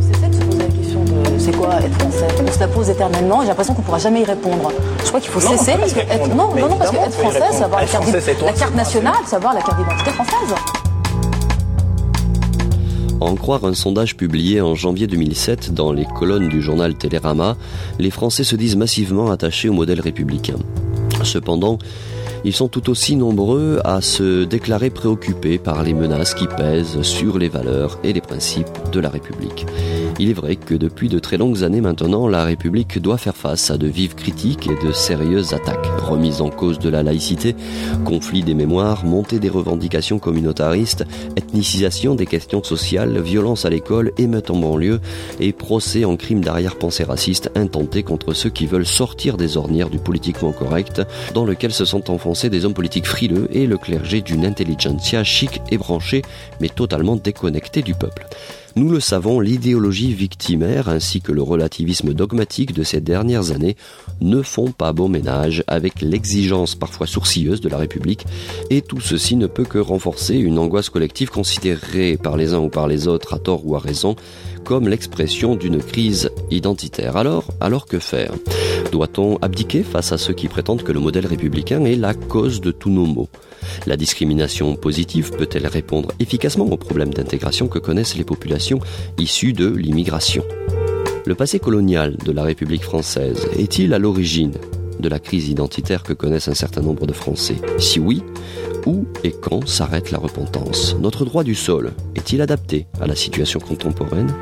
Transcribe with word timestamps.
C'est 0.00 0.30
de 0.30 0.34
se 0.34 0.40
poser 0.40 0.58
la 0.58 0.64
question 0.66 1.04
de 1.04 1.38
c'est 1.38 1.56
quoi 1.56 1.80
être 1.80 1.94
français? 1.98 2.26
On 2.46 2.52
se 2.52 2.60
la 2.60 2.68
pose 2.68 2.90
éternellement, 2.90 3.40
j'ai 3.42 3.48
l'impression 3.48 3.74
qu'on 3.74 3.82
ne 3.82 3.86
pourra 3.86 3.98
jamais 3.98 4.22
y 4.22 4.24
répondre. 4.24 4.72
Je 5.02 5.08
crois 5.08 5.20
qu'il 5.20 5.30
faut 5.30 5.40
cesser 5.40 5.72
parce 5.78 5.92
que 5.92 6.00
être, 6.00 6.28
non, 6.28 6.54
non, 6.54 6.68
non, 6.68 6.76
parce 6.76 6.90
que 6.90 6.96
être 6.96 7.12
français, 7.12 7.40
c'est 7.52 7.64
avoir 7.64 7.80
la 7.80 7.86
carte, 7.86 8.06
la 8.44 8.52
carte 8.52 8.74
nationale, 8.74 9.14
c'est 9.26 9.36
avoir 9.36 9.54
la 9.54 9.60
carte 9.60 9.78
d'identité 9.78 10.10
française. 10.10 10.54
En 13.20 13.34
croire 13.34 13.64
un 13.64 13.74
sondage 13.74 14.16
publié 14.16 14.60
en 14.60 14.76
janvier 14.76 15.08
2007 15.08 15.74
dans 15.74 15.92
les 15.92 16.06
colonnes 16.18 16.48
du 16.48 16.62
journal 16.62 16.94
Télérama, 16.94 17.56
les 17.98 18.10
Français 18.10 18.44
se 18.44 18.54
disent 18.54 18.76
massivement 18.76 19.30
attachés 19.30 19.68
au 19.68 19.72
modèle 19.72 20.00
républicain. 20.00 20.54
Cependant, 21.24 21.78
ils 22.48 22.54
sont 22.54 22.68
tout 22.68 22.88
aussi 22.88 23.14
nombreux 23.14 23.78
à 23.84 24.00
se 24.00 24.44
déclarer 24.44 24.88
préoccupés 24.88 25.58
par 25.58 25.82
les 25.82 25.92
menaces 25.92 26.32
qui 26.32 26.46
pèsent 26.46 27.02
sur 27.02 27.38
les 27.38 27.50
valeurs 27.50 27.98
et 28.02 28.14
les 28.14 28.22
principes 28.22 28.90
de 28.90 29.00
la 29.00 29.10
République. 29.10 29.66
Il 30.18 30.30
est 30.30 30.34
vrai 30.34 30.56
que 30.56 30.74
depuis 30.74 31.08
de 31.08 31.18
très 31.18 31.36
longues 31.36 31.62
années 31.62 31.80
maintenant, 31.80 32.26
la 32.26 32.44
République 32.44 33.00
doit 33.00 33.18
faire 33.18 33.36
face 33.36 33.70
à 33.70 33.78
de 33.78 33.86
vives 33.86 34.16
critiques 34.16 34.68
et 34.68 34.84
de 34.84 34.92
sérieuses 34.92 35.54
attaques. 35.54 35.86
Remise 35.98 36.40
en 36.40 36.50
cause 36.50 36.78
de 36.78 36.88
la 36.88 37.02
laïcité, 37.02 37.54
conflit 38.04 38.42
des 38.42 38.54
mémoires, 38.54 39.04
montée 39.04 39.38
des 39.38 39.48
revendications 39.48 40.18
communautaristes, 40.18 41.04
ethnicisation 41.36 42.14
des 42.16 42.26
questions 42.26 42.64
sociales, 42.64 43.20
violence 43.20 43.64
à 43.64 43.70
l'école, 43.70 44.12
émeutes 44.18 44.50
en 44.50 44.56
banlieue 44.56 45.00
et 45.38 45.52
procès 45.52 46.04
en 46.04 46.16
crime 46.16 46.42
d'arrière-pensée 46.42 47.04
raciste 47.04 47.50
intentés 47.54 48.02
contre 48.02 48.32
ceux 48.34 48.50
qui 48.50 48.66
veulent 48.66 48.86
sortir 48.86 49.36
des 49.36 49.56
ornières 49.56 49.90
du 49.90 49.98
politiquement 49.98 50.52
correct 50.52 51.02
dans 51.34 51.44
lequel 51.44 51.72
se 51.72 51.84
sont 51.84 52.10
enfoncés 52.10 52.50
des 52.50 52.64
hommes 52.64 52.74
politiques 52.74 53.06
frileux 53.06 53.48
et 53.52 53.66
le 53.66 53.78
clergé 53.78 54.20
d'une 54.20 54.44
intelligentsia 54.44 55.22
chic 55.22 55.60
et 55.70 55.78
branchée 55.78 56.22
mais 56.60 56.68
totalement 56.68 57.16
déconnectée 57.16 57.82
du 57.82 57.94
peuple. 57.94 58.26
Nous 58.76 58.90
le 58.90 59.00
savons, 59.00 59.40
l'idéologie 59.40 60.12
victimaire 60.12 60.88
ainsi 60.88 61.20
que 61.20 61.32
le 61.32 61.42
relativisme 61.42 62.12
dogmatique 62.12 62.72
de 62.72 62.82
ces 62.82 63.00
dernières 63.00 63.50
années 63.50 63.76
ne 64.20 64.42
font 64.42 64.70
pas 64.70 64.92
bon 64.92 65.08
ménage 65.08 65.64
avec 65.66 66.00
l'exigence 66.00 66.74
parfois 66.74 67.06
sourcilleuse 67.06 67.60
de 67.60 67.68
la 67.68 67.78
République. 67.78 68.26
Et 68.70 68.82
tout 68.82 69.00
ceci 69.00 69.36
ne 69.36 69.46
peut 69.46 69.64
que 69.64 69.78
renforcer 69.78 70.36
une 70.36 70.58
angoisse 70.58 70.90
collective 70.90 71.30
considérée 71.30 72.16
par 72.16 72.36
les 72.36 72.54
uns 72.54 72.60
ou 72.60 72.68
par 72.68 72.88
les 72.88 73.08
autres 73.08 73.34
à 73.34 73.38
tort 73.38 73.66
ou 73.66 73.74
à 73.74 73.78
raison 73.78 74.16
comme 74.64 74.88
l'expression 74.88 75.54
d'une 75.54 75.82
crise 75.82 76.30
identitaire. 76.50 77.16
Alors, 77.16 77.44
alors 77.60 77.86
que 77.86 77.98
faire? 77.98 78.32
Doit-on 78.92 79.36
abdiquer 79.38 79.82
face 79.82 80.12
à 80.12 80.18
ceux 80.18 80.34
qui 80.34 80.48
prétendent 80.48 80.82
que 80.82 80.92
le 80.92 81.00
modèle 81.00 81.26
républicain 81.26 81.84
est 81.84 81.96
la 81.96 82.14
cause 82.14 82.60
de 82.60 82.70
tous 82.70 82.90
nos 82.90 83.06
maux? 83.06 83.28
La 83.86 83.96
discrimination 83.96 84.76
positive 84.76 85.32
peut-elle 85.32 85.66
répondre 85.66 86.12
efficacement 86.20 86.66
aux 86.66 86.76
problèmes 86.76 87.12
d'intégration 87.12 87.68
que 87.68 87.78
connaissent 87.78 88.16
les 88.16 88.24
populations 88.24 88.80
issues 89.18 89.52
de 89.52 89.68
l'immigration? 89.68 90.44
Le 91.26 91.34
passé 91.34 91.58
colonial 91.58 92.16
de 92.16 92.32
la 92.32 92.42
République 92.42 92.82
française 92.84 93.46
est-il 93.58 93.92
à 93.92 93.98
l'origine 93.98 94.54
de 94.98 95.08
la 95.08 95.18
crise 95.18 95.48
identitaire 95.48 96.02
que 96.02 96.12
connaissent 96.12 96.48
un 96.48 96.54
certain 96.54 96.80
nombre 96.80 97.06
de 97.06 97.12
Français? 97.12 97.56
Si 97.78 98.00
oui, 98.00 98.22
où 98.88 99.06
et 99.22 99.32
quand 99.32 99.68
s'arrête 99.68 100.10
la 100.10 100.18
repentance. 100.18 100.96
Notre 100.98 101.24
droit 101.24 101.44
du 101.44 101.54
sol 101.54 101.92
est-il 102.16 102.40
adapté 102.40 102.86
à 103.00 103.06
la 103.06 103.14
situation 103.14 103.60
contemporaine? 103.60 104.32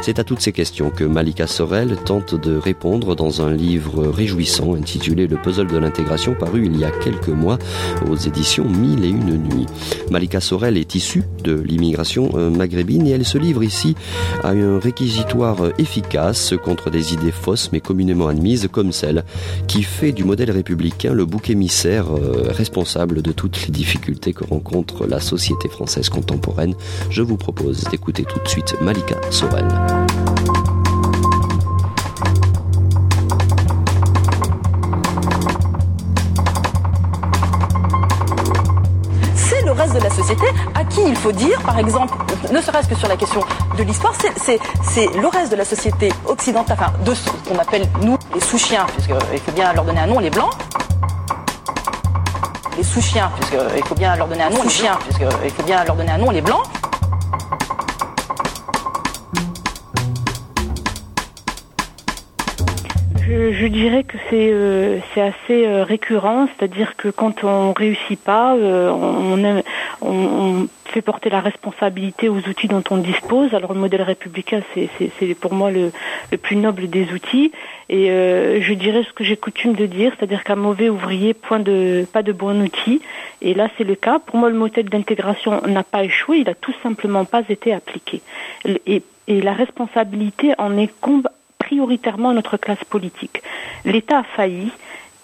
C'est 0.00 0.18
à 0.18 0.24
toutes 0.24 0.40
ces 0.40 0.52
questions 0.52 0.90
que 0.90 1.04
Malika 1.04 1.46
Sorel 1.46 1.96
tente 1.96 2.34
de 2.34 2.56
répondre 2.56 3.14
dans 3.14 3.42
un 3.42 3.52
livre 3.52 4.06
réjouissant 4.06 4.74
intitulé 4.74 5.26
Le 5.26 5.36
puzzle 5.36 5.66
de 5.66 5.76
l'intégration 5.76 6.34
paru 6.34 6.64
il 6.66 6.78
y 6.78 6.84
a 6.84 6.90
quelques 6.90 7.28
mois 7.28 7.58
aux 8.08 8.16
éditions 8.16 8.64
Mille 8.64 9.04
et 9.04 9.08
une 9.08 9.36
nuits. 9.36 9.66
Malika 10.10 10.40
Sorel 10.40 10.78
est 10.78 10.94
issue 10.94 11.24
de 11.44 11.54
l'immigration 11.60 12.30
euh, 12.36 12.48
maghrébine 12.48 13.06
et 13.06 13.10
elle 13.10 13.26
se 13.26 13.36
livre 13.36 13.62
ici 13.62 13.96
à 14.42 14.50
un 14.50 14.78
réquisitoire 14.78 15.58
efficace 15.78 16.54
contre 16.64 16.90
des 16.90 17.12
idées 17.12 17.32
fausses 17.32 17.70
mais 17.72 17.80
communément 17.80 18.28
admises 18.28 18.68
comme 18.70 18.92
celle 18.92 19.24
qui 19.66 19.82
fait 19.82 20.12
du 20.12 20.24
modèle 20.24 20.50
républicain 20.50 21.12
le 21.12 21.26
bouc 21.26 21.50
émissaire 21.50 22.06
euh, 22.14 22.50
responsable 22.50 23.20
de 23.20 23.32
toutes 23.32 23.66
les 23.66 23.72
difficultés 23.72 24.32
que 24.32 24.44
rencontre 24.44 25.06
la 25.06 25.20
société 25.20 25.68
française 25.68 26.08
contemporaine, 26.08 26.74
je 27.10 27.22
vous 27.22 27.36
propose 27.36 27.84
d'écouter 27.84 28.24
tout 28.24 28.40
de 28.40 28.48
suite 28.48 28.76
Malika 28.80 29.16
Sorel. 29.30 29.66
Faut 41.18 41.32
dire, 41.32 41.60
par 41.62 41.78
exemple, 41.78 42.14
ne 42.52 42.60
serait-ce 42.60 42.88
que 42.88 42.94
sur 42.94 43.08
la 43.08 43.16
question 43.16 43.40
de 43.76 43.82
l'histoire, 43.82 44.12
c'est 44.44 45.06
le 45.16 45.26
reste 45.26 45.50
de 45.50 45.56
la 45.56 45.64
société 45.64 46.12
occidentale, 46.26 46.76
enfin 46.80 46.92
de 47.04 47.14
ce 47.14 47.28
qu'on 47.48 47.58
appelle 47.58 47.88
nous 48.02 48.16
les 48.34 48.40
sous-chiens, 48.40 48.86
puisqu'il 48.94 49.40
faut 49.40 49.52
bien 49.52 49.72
leur 49.72 49.84
donner 49.84 50.00
un 50.00 50.06
nom, 50.06 50.18
les 50.20 50.30
blancs, 50.30 50.52
les 52.76 52.84
sous-chiens, 52.84 53.30
puisqu'il 53.36 53.84
faut 53.84 53.94
bien 53.94 54.14
leur 54.16 54.28
donner 54.28 54.42
un 54.42 54.50
nom, 54.50 54.62
les 54.62 54.70
chiens, 54.70 54.98
puisqu'il 55.04 55.50
faut 55.50 55.62
bien 55.64 55.84
leur 55.84 55.96
donner 55.96 56.12
un 56.12 56.18
nom, 56.18 56.30
les 56.30 56.42
blancs. 56.42 56.62
Je, 63.28 63.52
je 63.52 63.66
dirais 63.66 64.04
que 64.04 64.16
c'est 64.30 64.48
euh, 64.50 65.00
assez 65.16 65.66
euh, 65.66 65.84
récurrent, 65.84 66.48
c'est-à-dire 66.56 66.96
que 66.96 67.08
quand 67.08 67.44
on 67.44 67.74
réussit 67.74 68.18
pas, 68.18 68.56
euh, 68.56 68.88
on, 68.90 69.44
on, 69.44 69.62
on, 70.00 70.68
fait 70.86 71.02
porter 71.02 71.28
la 71.28 71.40
responsabilité 71.40 72.30
aux 72.30 72.38
outils 72.38 72.68
dont 72.68 72.82
on 72.88 72.96
dispose. 72.96 73.52
Alors 73.52 73.74
le 73.74 73.80
modèle 73.80 74.00
républicain, 74.00 74.62
c'est 74.74 75.34
pour 75.34 75.52
moi 75.52 75.70
le, 75.70 75.92
le, 76.32 76.38
plus 76.38 76.56
noble 76.56 76.88
des 76.88 77.12
outils. 77.12 77.52
Et 77.90 78.10
euh, 78.10 78.62
je 78.62 78.72
dirais 78.72 79.04
ce 79.06 79.12
que 79.12 79.24
j'ai 79.24 79.36
coutume 79.36 79.74
de 79.74 79.84
dire, 79.84 80.12
c'est-à-dire 80.16 80.42
qu'un 80.42 80.56
mauvais 80.56 80.88
ouvrier, 80.88 81.34
point 81.34 81.60
de 81.60 82.06
pas 82.10 82.22
de 82.22 82.32
bon 82.32 82.62
outil. 82.62 83.02
Et 83.42 83.52
là, 83.52 83.68
c'est 83.76 83.84
le 83.84 83.94
cas. 83.94 84.20
Pour 84.20 84.36
moi, 84.36 84.48
le 84.48 84.56
modèle 84.56 84.88
d'intégration 84.88 85.60
n'a 85.66 85.84
pas 85.84 86.04
échoué, 86.04 86.38
il 86.38 86.48
a 86.48 86.54
tout 86.54 86.74
simplement 86.82 87.26
pas 87.26 87.42
été 87.46 87.74
appliqué. 87.74 88.22
Et, 88.64 89.02
et 89.26 89.42
la 89.42 89.52
responsabilité 89.52 90.54
en 90.56 90.78
incombe 90.78 91.28
prioritairement 91.68 92.32
notre 92.32 92.56
classe 92.56 92.82
politique. 92.84 93.42
L'État 93.84 94.18
a 94.18 94.24
failli. 94.24 94.72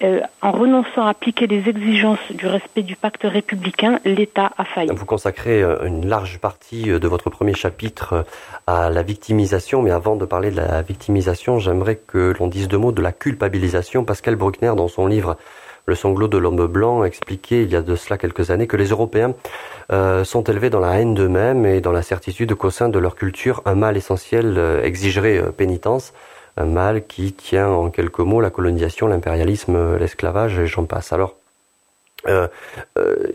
Euh, 0.03 0.21
en 0.43 0.51
renonçant 0.51 1.07
à 1.07 1.11
appliquer 1.11 1.47
les 1.47 1.69
exigences 1.69 2.19
du 2.31 2.47
respect 2.49 2.83
du 2.83 2.97
pacte 2.97 3.23
républicain, 3.23 4.01
l'État 4.05 4.51
a 4.59 4.65
failli. 4.65 4.91
Vous 4.93 5.07
consacrez 5.07 5.63
euh, 5.63 5.87
une 5.87 6.07
large 6.07 6.41
partie 6.41 6.91
euh, 6.91 6.99
de 6.99 7.07
votre 7.07 7.31
premier 7.31 7.55
chapitre 7.55 8.27
à 8.67 8.91
la 8.91 9.03
victimisation, 9.05 9.83
mais 9.83 9.93
avant 9.93 10.17
de 10.17 10.25
parler 10.27 10.51
de 10.51 10.57
la 10.57 10.83
victimisation, 10.83 11.61
j'aimerais 11.61 11.95
que 11.95 12.35
l'on 12.39 12.49
dise 12.49 12.67
deux 12.67 12.77
mots 12.77 12.91
de 12.91 13.01
la 13.01 13.13
culpabilisation. 13.13 14.05
Pascal 14.05 14.35
Bruckner, 14.35 14.73
dans 14.77 14.89
son 14.89 15.07
livre 15.07 15.37
Le 15.87 15.95
sanglot 15.95 16.29
de 16.29 16.39
l'homme 16.39 16.67
blanc, 16.67 17.05
expliquait 17.05 17.63
il 17.63 17.71
y 17.71 17.77
a 17.77 17.83
de 17.83 17.95
cela 17.95 18.17
quelques 18.17 18.51
années 18.51 18.67
que 18.67 18.77
les 18.77 18.89
Européens 18.89 19.35
euh, 19.93 20.25
sont 20.25 20.43
élevés 20.45 20.71
dans 20.71 20.81
la 20.81 20.99
haine 20.99 21.15
d'eux-mêmes 21.15 21.67
et 21.67 21.83
dans 21.83 21.93
la 21.93 22.03
certitude 22.03 22.55
qu'au 22.55 22.71
sein 22.71 22.89
de 22.89 22.99
leur 22.99 23.17
culture, 23.17 23.61
un 23.67 23.75
mal 23.75 23.99
essentiel 23.99 24.55
euh, 24.57 24.83
exigerait 24.83 25.39
euh, 25.39 25.51
pénitence 25.51 26.15
un 26.57 26.67
mal 26.67 27.05
qui 27.07 27.33
tient 27.33 27.69
en 27.69 27.91
quelques 27.91 28.21
mots 28.21 28.41
la 28.41 28.49
colonisation, 28.49 29.09
l'impérialisme, 29.09 29.97
l'esclavage 29.97 30.59
et 30.61 30.69
j'en 30.69 30.85
passe. 30.85 31.13
Alors, 31.13 31.35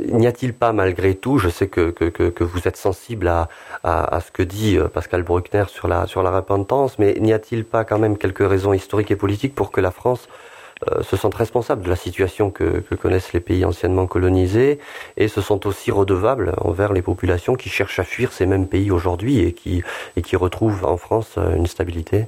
n'y 0.07 0.25
a-t-il 0.25 0.53
pas 0.53 0.71
malgré 0.71 1.15
tout, 1.15 1.38
je 1.38 1.49
sais 1.49 1.67
que, 1.67 1.91
que, 1.91 2.05
que, 2.05 2.29
que 2.29 2.43
vous 2.45 2.65
êtes 2.65 2.77
sensible 2.77 3.27
à, 3.27 3.49
à, 3.83 4.15
à, 4.15 4.21
ce 4.21 4.31
que 4.31 4.41
dit 4.41 4.79
Pascal 4.93 5.23
Bruckner 5.23 5.65
sur 5.67 5.89
la, 5.89 6.07
sur 6.07 6.23
la 6.23 6.31
repentance, 6.31 6.97
mais 6.97 7.17
n'y 7.19 7.33
a-t-il 7.33 7.65
pas 7.65 7.83
quand 7.83 7.99
même 7.99 8.17
quelques 8.17 8.47
raisons 8.47 8.71
historiques 8.71 9.11
et 9.11 9.17
politiques 9.17 9.53
pour 9.53 9.71
que 9.71 9.81
la 9.81 9.91
France 9.91 10.29
euh, 10.88 11.03
se 11.03 11.17
sentent 11.17 11.35
responsables 11.35 11.84
de 11.84 11.90
la 11.90 11.95
situation 11.95 12.51
que, 12.51 12.79
que, 12.79 12.95
connaissent 12.95 13.34
les 13.34 13.40
pays 13.40 13.66
anciennement 13.66 14.07
colonisés 14.07 14.79
et 15.17 15.28
se 15.28 15.41
sont 15.41 15.67
aussi 15.67 15.91
redevables 15.91 16.53
envers 16.57 16.94
les 16.94 17.01
populations 17.01 17.56
qui 17.56 17.69
cherchent 17.69 18.00
à 18.00 18.03
fuir 18.03 18.31
ces 18.31 18.45
mêmes 18.45 18.67
pays 18.67 18.92
aujourd'hui 18.92 19.39
et 19.39 19.53
qui, 19.53 19.83
et 20.15 20.21
qui 20.21 20.36
retrouvent 20.36 20.86
en 20.86 20.98
France 20.98 21.38
une 21.38 21.68
stabilité 21.68 22.27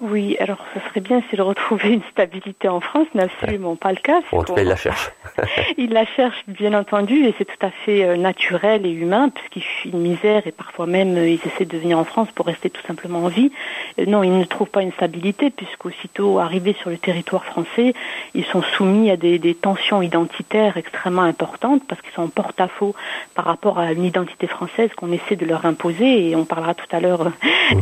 oui, 0.00 0.36
alors 0.40 0.58
ce 0.74 0.80
serait 0.88 1.00
bien 1.00 1.22
s'il 1.30 1.40
retrouvait 1.40 1.94
une 1.94 2.02
stabilité 2.10 2.68
en 2.68 2.80
France, 2.80 3.06
n'est 3.14 3.22
absolument 3.22 3.76
pas 3.76 3.92
le 3.92 3.98
cas. 3.98 4.20
En 4.30 4.42
tout 4.42 4.52
cas, 4.52 4.62
il 4.62 4.68
la 4.68 4.76
cherche. 4.76 5.10
il 5.78 5.90
la 5.90 6.04
cherche, 6.04 6.44
bien 6.48 6.74
entendu, 6.74 7.24
et 7.24 7.34
c'est 7.38 7.46
tout 7.46 7.64
à 7.64 7.70
fait 7.70 8.04
euh, 8.04 8.16
naturel 8.16 8.84
et 8.84 8.90
humain, 8.90 9.30
puisqu'il 9.30 9.62
fuit 9.62 9.90
une 9.90 10.00
misère 10.00 10.46
et 10.46 10.52
parfois 10.52 10.86
même 10.86 11.16
euh, 11.16 11.28
ils 11.28 11.40
essaient 11.46 11.64
de 11.64 11.78
venir 11.78 11.98
en 11.98 12.04
France 12.04 12.28
pour 12.34 12.46
rester 12.46 12.68
tout 12.68 12.82
simplement 12.86 13.20
en 13.20 13.28
vie. 13.28 13.50
Euh, 13.98 14.04
non, 14.06 14.22
ils 14.22 14.36
ne 14.36 14.44
trouvent 14.44 14.68
pas 14.68 14.82
une 14.82 14.92
stabilité, 14.92 15.50
puisqu'aussitôt 15.50 16.40
arrivés 16.40 16.76
sur 16.80 16.90
le 16.90 16.98
territoire 16.98 17.44
français, 17.44 17.94
ils 18.34 18.44
sont 18.44 18.62
soumis 18.62 19.10
à 19.10 19.16
des, 19.16 19.38
des 19.38 19.54
tensions 19.54 20.02
identitaires 20.02 20.76
extrêmement 20.76 21.22
importantes, 21.22 21.82
parce 21.88 22.02
qu'ils 22.02 22.12
sont 22.12 22.22
en 22.22 22.28
porte-à-faux 22.28 22.94
par 23.34 23.46
rapport 23.46 23.78
à 23.78 23.92
une 23.92 24.04
identité 24.04 24.46
française 24.46 24.90
qu'on 24.94 25.12
essaie 25.12 25.36
de 25.36 25.46
leur 25.46 25.64
imposer, 25.64 26.28
et 26.28 26.36
on 26.36 26.44
parlera 26.44 26.74
tout 26.74 26.86
à 26.92 27.00
l'heure 27.00 27.30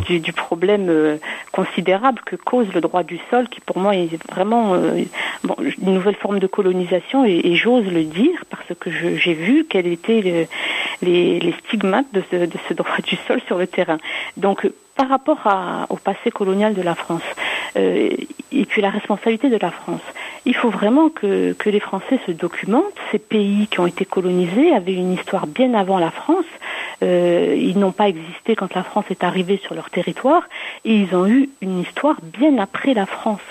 du, 0.06 0.20
du, 0.20 0.32
problème 0.32 1.18
considérable 1.52 2.03
que 2.12 2.36
cause 2.36 2.72
le 2.74 2.80
droit 2.80 3.02
du 3.02 3.18
sol, 3.30 3.48
qui 3.48 3.60
pour 3.60 3.78
moi 3.78 3.94
est 3.94 4.18
vraiment 4.30 4.74
une 4.76 5.94
nouvelle 5.94 6.16
forme 6.16 6.38
de 6.38 6.46
colonisation, 6.46 7.24
et, 7.24 7.54
j'ose 7.54 7.86
le 7.86 8.04
dire 8.04 8.44
parce 8.50 8.78
que 8.78 8.90
j'ai 8.90 9.34
vu 9.34 9.66
quels 9.68 9.86
étaient 9.86 10.48
les, 11.02 11.54
stigmates 11.66 12.12
de 12.12 12.22
ce, 12.30 12.36
de 12.36 12.58
ce 12.68 12.74
droit 12.80 12.98
du 13.04 13.16
sol 13.26 13.40
sur 13.46 13.58
le 13.58 13.66
terrain. 13.66 13.98
Donc 14.36 14.66
par 14.96 15.08
rapport 15.08 15.38
au 15.88 15.96
passé 15.96 16.30
colonial 16.30 16.74
de 16.74 16.82
la 16.82 16.94
France 16.94 17.22
euh, 17.76 18.10
et 18.52 18.64
puis 18.64 18.80
la 18.80 18.90
responsabilité 18.90 19.48
de 19.48 19.58
la 19.60 19.70
France. 19.70 20.02
Il 20.46 20.54
faut 20.54 20.70
vraiment 20.70 21.08
que, 21.08 21.52
que 21.54 21.70
les 21.70 21.80
Français 21.80 22.20
se 22.26 22.32
documentent. 22.32 22.84
Ces 23.10 23.18
pays 23.18 23.66
qui 23.66 23.80
ont 23.80 23.86
été 23.86 24.04
colonisés 24.04 24.72
avaient 24.72 24.94
une 24.94 25.12
histoire 25.12 25.46
bien 25.46 25.74
avant 25.74 25.98
la 25.98 26.10
France. 26.10 26.44
Euh, 27.04 27.54
ils 27.56 27.78
n'ont 27.78 27.92
pas 27.92 28.08
existé 28.08 28.56
quand 28.56 28.74
la 28.74 28.82
France 28.82 29.04
est 29.10 29.24
arrivée 29.24 29.60
sur 29.62 29.74
leur 29.74 29.90
territoire 29.90 30.48
et 30.84 30.94
ils 30.94 31.14
ont 31.14 31.26
eu 31.26 31.50
une 31.60 31.80
histoire 31.80 32.16
bien 32.22 32.56
après 32.58 32.94
la 32.94 33.04
France. 33.04 33.42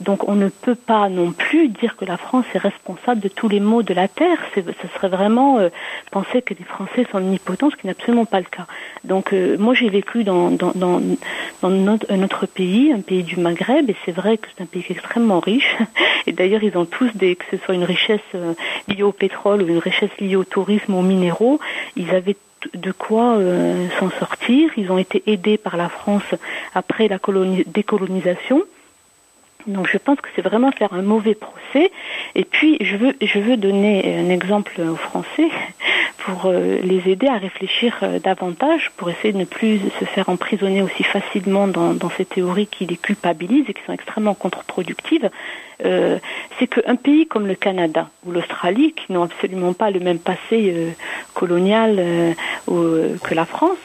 Donc 0.00 0.28
on 0.28 0.34
ne 0.34 0.48
peut 0.48 0.74
pas 0.74 1.08
non 1.08 1.32
plus 1.32 1.68
dire 1.68 1.96
que 1.96 2.04
la 2.04 2.18
France 2.18 2.44
est 2.54 2.58
responsable 2.58 3.20
de 3.20 3.28
tous 3.28 3.48
les 3.48 3.60
maux 3.60 3.82
de 3.82 3.94
la 3.94 4.08
terre. 4.08 4.38
Ce 4.54 4.60
serait 4.94 5.08
vraiment 5.08 5.58
euh, 5.58 5.70
penser 6.10 6.42
que 6.42 6.52
les 6.52 6.64
Français 6.64 7.06
sont 7.10 7.18
omnipotents, 7.18 7.70
ce 7.70 7.76
qui 7.76 7.86
n'est 7.86 7.92
absolument 7.92 8.26
pas 8.26 8.40
le 8.40 8.46
cas. 8.46 8.66
Donc 9.04 9.32
euh, 9.32 9.56
moi 9.58 9.72
j'ai 9.72 9.88
vécu 9.88 10.24
dans, 10.24 10.50
dans, 10.50 10.72
dans, 10.74 11.00
pays, 12.54 12.92
un 12.92 13.00
pays 13.00 13.22
du 13.22 13.38
Maghreb, 13.38 13.88
et 13.88 13.96
c'est 14.04 14.12
vrai 14.12 14.36
que 14.36 14.48
c'est 14.54 14.62
un 14.62 14.66
pays 14.66 14.84
extrêmement 14.90 15.40
riche. 15.40 15.76
Et 16.26 16.32
d'ailleurs 16.32 16.62
ils 16.62 16.76
ont 16.76 16.84
tous 16.84 17.10
des, 17.14 17.36
que 17.36 17.44
ce 17.50 17.56
soit 17.64 17.74
une 17.74 17.84
richesse 17.84 18.20
liée 18.86 19.02
au 19.02 19.12
pétrole 19.12 19.62
ou 19.62 19.68
une 19.68 19.78
richesse 19.78 20.10
liée 20.20 20.36
au 20.36 20.44
tourisme, 20.44 20.94
aux 20.94 21.02
minéraux, 21.02 21.58
ils 21.96 22.10
avaient 22.10 22.36
de 22.74 22.92
quoi 22.92 23.36
euh, 23.36 23.88
s'en 23.98 24.10
sortir. 24.10 24.70
Ils 24.76 24.90
ont 24.90 24.98
été 24.98 25.22
aidés 25.26 25.58
par 25.58 25.76
la 25.76 25.88
France 25.88 26.34
après 26.74 27.08
la 27.08 27.18
décolonisation. 27.66 28.62
Donc 29.68 29.86
je 29.86 29.98
pense 29.98 30.18
que 30.20 30.28
c'est 30.34 30.42
vraiment 30.42 30.72
faire 30.72 30.94
un 30.94 31.02
mauvais 31.02 31.34
procès. 31.34 31.92
Et 32.34 32.44
puis 32.44 32.78
je 32.80 32.96
veux, 32.96 33.14
je 33.20 33.38
veux 33.38 33.56
donner 33.56 34.18
un 34.18 34.30
exemple 34.30 34.80
aux 34.80 34.96
Français 34.96 35.48
pour 36.18 36.46
euh, 36.46 36.78
les 36.82 37.10
aider 37.10 37.28
à 37.28 37.36
réfléchir 37.36 37.98
euh, 38.02 38.18
davantage, 38.18 38.90
pour 38.96 39.10
essayer 39.10 39.32
de 39.32 39.38
ne 39.38 39.44
plus 39.44 39.78
se 40.00 40.04
faire 40.06 40.30
emprisonner 40.30 40.82
aussi 40.82 41.02
facilement 41.02 41.68
dans, 41.68 42.10
ces 42.16 42.24
théories 42.24 42.66
qui 42.66 42.86
les 42.86 42.96
culpabilisent 42.96 43.66
et 43.68 43.74
qui 43.74 43.82
sont 43.86 43.92
extrêmement 43.92 44.34
contre-productives. 44.34 45.28
Euh, 45.84 46.18
c'est 46.58 46.66
qu'un 46.66 46.96
pays 46.96 47.26
comme 47.26 47.46
le 47.46 47.54
Canada 47.54 48.08
ou 48.24 48.32
l'Australie, 48.32 48.94
qui 48.94 49.12
n'ont 49.12 49.22
absolument 49.22 49.74
pas 49.74 49.90
le 49.90 50.00
même 50.00 50.18
passé 50.18 50.72
euh, 50.74 50.90
colonial 51.34 52.34
que 52.66 53.34
la 53.34 53.44
France, 53.44 53.78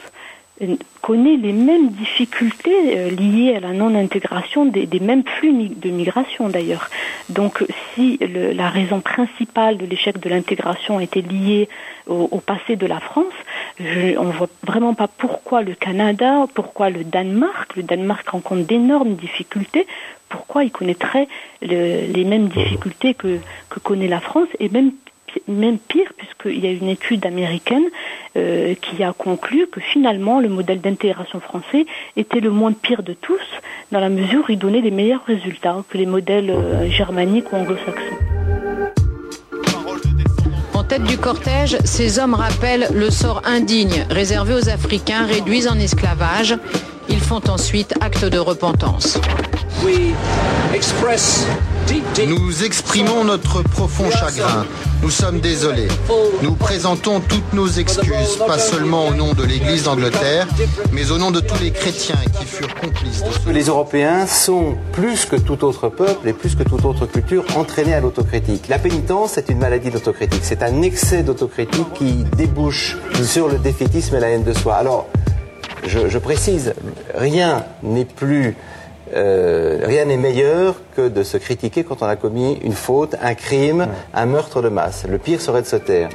connaît 1.02 1.36
les 1.36 1.52
mêmes 1.52 1.90
difficultés 1.90 3.10
liées 3.10 3.56
à 3.56 3.60
la 3.60 3.72
non-intégration 3.72 4.64
des, 4.64 4.86
mêmes 5.00 5.24
flux 5.24 5.52
de 5.68 5.90
migration 5.90 6.48
d'ailleurs. 6.48 6.88
Donc 7.28 7.64
si 7.92 8.18
la 8.20 8.68
raison 8.70 9.00
principale 9.00 9.76
de 9.76 9.86
l'échec 9.86 10.18
de 10.18 10.28
l'intégration 10.28 11.00
était 11.00 11.22
liée 11.22 11.68
au, 12.06 12.38
passé 12.38 12.76
de 12.76 12.86
la 12.86 13.00
France, 13.00 13.34
je, 13.80 14.16
on 14.16 14.24
ne 14.24 14.32
voit 14.32 14.48
vraiment 14.62 14.94
pas 14.94 15.08
pourquoi 15.08 15.62
le 15.62 15.74
Canada, 15.74 16.46
pourquoi 16.54 16.88
le 16.88 17.02
Danemark. 17.02 17.74
Le 17.76 17.82
Danemark 17.82 18.28
rencontre 18.28 18.66
d'énormes 18.66 19.14
difficultés 19.14 19.86
pourquoi 20.28 20.64
il 20.64 20.72
connaîtrait 20.72 21.28
les 21.62 22.24
mêmes 22.24 22.48
difficultés 22.48 23.14
que, 23.14 23.38
que 23.68 23.78
connaît 23.78 24.08
la 24.08 24.20
France 24.20 24.48
et 24.58 24.68
même 24.68 24.90
même 25.48 25.78
pire, 25.78 26.12
puisqu'il 26.16 26.64
y 26.64 26.66
a 26.66 26.70
une 26.70 26.88
étude 26.88 27.26
américaine 27.26 27.84
euh, 28.36 28.74
qui 28.74 29.02
a 29.02 29.12
conclu 29.12 29.66
que 29.66 29.80
finalement 29.80 30.40
le 30.40 30.48
modèle 30.48 30.80
d'intégration 30.80 31.40
français 31.40 31.86
était 32.16 32.40
le 32.40 32.50
moins 32.50 32.72
pire 32.72 33.02
de 33.02 33.12
tous, 33.12 33.40
dans 33.92 34.00
la 34.00 34.08
mesure 34.08 34.44
où 34.48 34.52
il 34.52 34.58
donnait 34.58 34.80
les 34.80 34.90
meilleurs 34.90 35.24
résultats 35.24 35.84
que 35.88 35.98
les 35.98 36.06
modèles 36.06 36.50
euh, 36.50 36.88
germaniques 36.88 37.52
ou 37.52 37.56
anglo-saxons. 37.56 38.16
En 40.74 40.82
tête 40.82 41.04
du 41.04 41.16
cortège, 41.16 41.78
ces 41.84 42.18
hommes 42.18 42.34
rappellent 42.34 42.88
le 42.92 43.10
sort 43.10 43.42
indigne 43.46 44.06
réservé 44.10 44.54
aux 44.54 44.68
Africains 44.68 45.24
réduits 45.24 45.68
en 45.68 45.78
esclavage. 45.78 46.56
Ils 47.08 47.20
font 47.20 47.40
ensuite 47.48 47.94
acte 48.00 48.24
de 48.24 48.38
repentance. 48.38 49.18
Nous 52.26 52.64
exprimons 52.64 53.24
notre 53.24 53.62
profond 53.62 54.10
chagrin. 54.10 54.64
Nous 55.02 55.10
sommes 55.10 55.40
désolés. 55.40 55.88
Nous 56.42 56.54
présentons 56.54 57.20
toutes 57.20 57.52
nos 57.52 57.66
excuses, 57.66 58.36
pas 58.46 58.58
seulement 58.58 59.08
au 59.08 59.14
nom 59.14 59.34
de 59.34 59.42
l'Église 59.42 59.84
d'Angleterre, 59.84 60.46
mais 60.92 61.10
au 61.10 61.18
nom 61.18 61.30
de 61.30 61.40
tous 61.40 61.60
les 61.62 61.72
chrétiens 61.72 62.18
qui 62.38 62.46
furent 62.46 62.74
complices 62.74 63.22
de 63.22 63.30
ce. 63.30 63.50
Les 63.50 63.64
Européens 63.64 64.26
sont, 64.26 64.76
plus 64.92 65.26
que 65.26 65.36
tout 65.36 65.64
autre 65.64 65.88
peuple 65.88 66.28
et 66.28 66.32
plus 66.32 66.54
que 66.54 66.62
toute 66.62 66.84
autre 66.84 67.06
culture, 67.06 67.44
entraînés 67.56 67.94
à 67.94 68.00
l'autocritique. 68.00 68.68
La 68.68 68.78
pénitence 68.78 69.36
est 69.36 69.50
une 69.50 69.58
maladie 69.58 69.90
d'autocritique. 69.90 70.40
C'est 70.42 70.62
un 70.62 70.82
excès 70.82 71.22
d'autocritique 71.22 71.92
qui 71.94 72.24
débouche 72.36 72.96
sur 73.24 73.48
le 73.48 73.58
défaitisme 73.58 74.16
et 74.16 74.20
la 74.20 74.30
haine 74.30 74.44
de 74.44 74.52
soi. 74.54 74.76
Alors, 74.76 75.06
je, 75.86 76.08
je 76.08 76.18
précise, 76.18 76.72
rien 77.14 77.64
n'est 77.82 78.06
plus 78.06 78.56
euh, 79.14 79.80
rien 79.84 80.06
n'est 80.06 80.16
meilleur 80.16 80.74
que 80.96 81.08
de 81.08 81.22
se 81.22 81.36
critiquer 81.36 81.84
quand 81.84 82.02
on 82.02 82.06
a 82.06 82.16
commis 82.16 82.58
une 82.64 82.72
faute, 82.72 83.14
un 83.22 83.34
crime, 83.34 83.86
un 84.12 84.26
meurtre 84.26 84.60
de 84.60 84.68
masse. 84.68 85.06
Le 85.08 85.18
pire 85.18 85.40
serait 85.40 85.62
de 85.62 85.66
se 85.66 85.76
taire. 85.76 86.10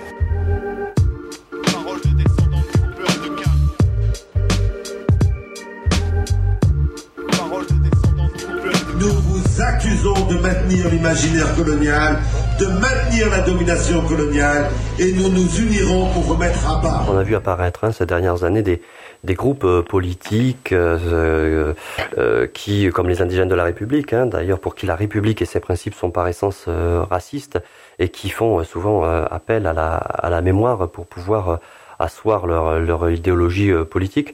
Nous 9.00 9.07
vous 9.07 9.62
accusons 9.62 10.25
de 10.30 10.38
maintenir 10.40 10.90
l'imaginaire 10.90 11.56
colonial, 11.56 12.18
de 12.60 12.66
maintenir 12.66 13.30
la 13.30 13.40
domination 13.40 14.02
coloniale, 14.02 14.69
et 15.00 15.13
nous 15.13 15.30
nous 15.30 15.48
unirons 15.57 16.10
pour 16.12 16.28
remettre 16.28 16.69
à 16.69 16.81
bas. 16.81 17.06
On 17.10 17.18
a 17.18 17.24
vu 17.24 17.36
apparaître 17.36 17.86
hein, 17.86 17.94
ces 17.94 18.06
dernières 18.06 18.44
années 18.44 18.62
des, 18.62 18.81
des 19.24 19.33
groupes 19.33 19.66
euh, 19.66 19.81
politiques 19.81 20.71
euh, 20.71 21.74
euh, 22.18 22.48
qui, 22.48 22.89
comme 22.89 23.10
les 23.10 23.21
indigènes 23.21 23.50
de 23.50 23.56
la 23.56 23.63
République, 23.66 24.13
hein, 24.13 24.25
d'ailleurs 24.25 24.60
pour 24.60 24.75
qui 24.75 24.86
la 24.86 24.95
République 24.95 25.42
et 25.42 25.45
ses 25.45 25.60
principes 25.60 25.94
sont 25.94 26.12
par 26.12 26.27
essence 26.27 26.68
racistes, 26.68 27.60
et 27.98 28.10
qui 28.10 28.30
font 28.30 28.63
souvent 28.63 29.04
appel 29.04 29.68
à 29.68 29.74
la, 29.74 29.95
à 29.95 30.30
la 30.30 30.42
mémoire 30.42 30.89
pour 30.89 31.06
pouvoir 31.06 31.60
asseoir 32.00 32.48
leur, 32.48 32.80
leur 32.80 33.10
idéologie 33.10 33.71
politique. 33.89 34.33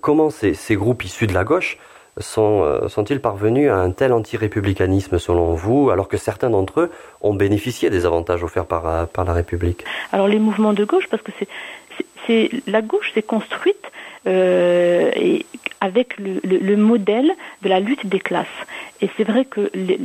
comment 0.00 0.30
ces, 0.30 0.54
ces 0.54 0.76
groupes 0.76 1.04
issus 1.04 1.26
de 1.26 1.32
la 1.32 1.44
gauche 1.44 1.78
sont, 2.18 2.88
sont-ils 2.88 3.20
parvenus 3.20 3.70
à 3.70 3.76
un 3.76 3.90
tel 3.90 4.12
anti-républicanisme 4.12 5.18
selon 5.18 5.54
vous, 5.54 5.90
alors 5.90 6.08
que 6.08 6.18
certains 6.18 6.50
d'entre 6.50 6.80
eux 6.80 6.90
ont 7.22 7.34
bénéficié 7.34 7.88
des 7.88 8.04
avantages 8.04 8.44
offerts 8.44 8.66
par, 8.66 9.08
par 9.08 9.24
la 9.24 9.32
République? 9.32 9.84
Alors 10.12 10.28
les 10.28 10.38
mouvements 10.38 10.74
de 10.74 10.84
gauche, 10.84 11.08
parce 11.08 11.22
que 11.22 11.32
c'est, 11.38 11.48
la 12.66 12.82
gauche 12.82 13.12
s'est 13.14 13.22
construite 13.22 13.90
euh, 14.26 15.10
avec 15.80 16.16
le, 16.18 16.40
le, 16.44 16.58
le, 16.58 16.76
modèle 16.76 17.32
de 17.62 17.68
la 17.68 17.80
lutte 17.80 18.06
des 18.06 18.20
classes. 18.20 18.46
Et 19.00 19.10
c'est 19.16 19.24
vrai 19.24 19.44
que 19.44 19.68
les, 19.74 19.96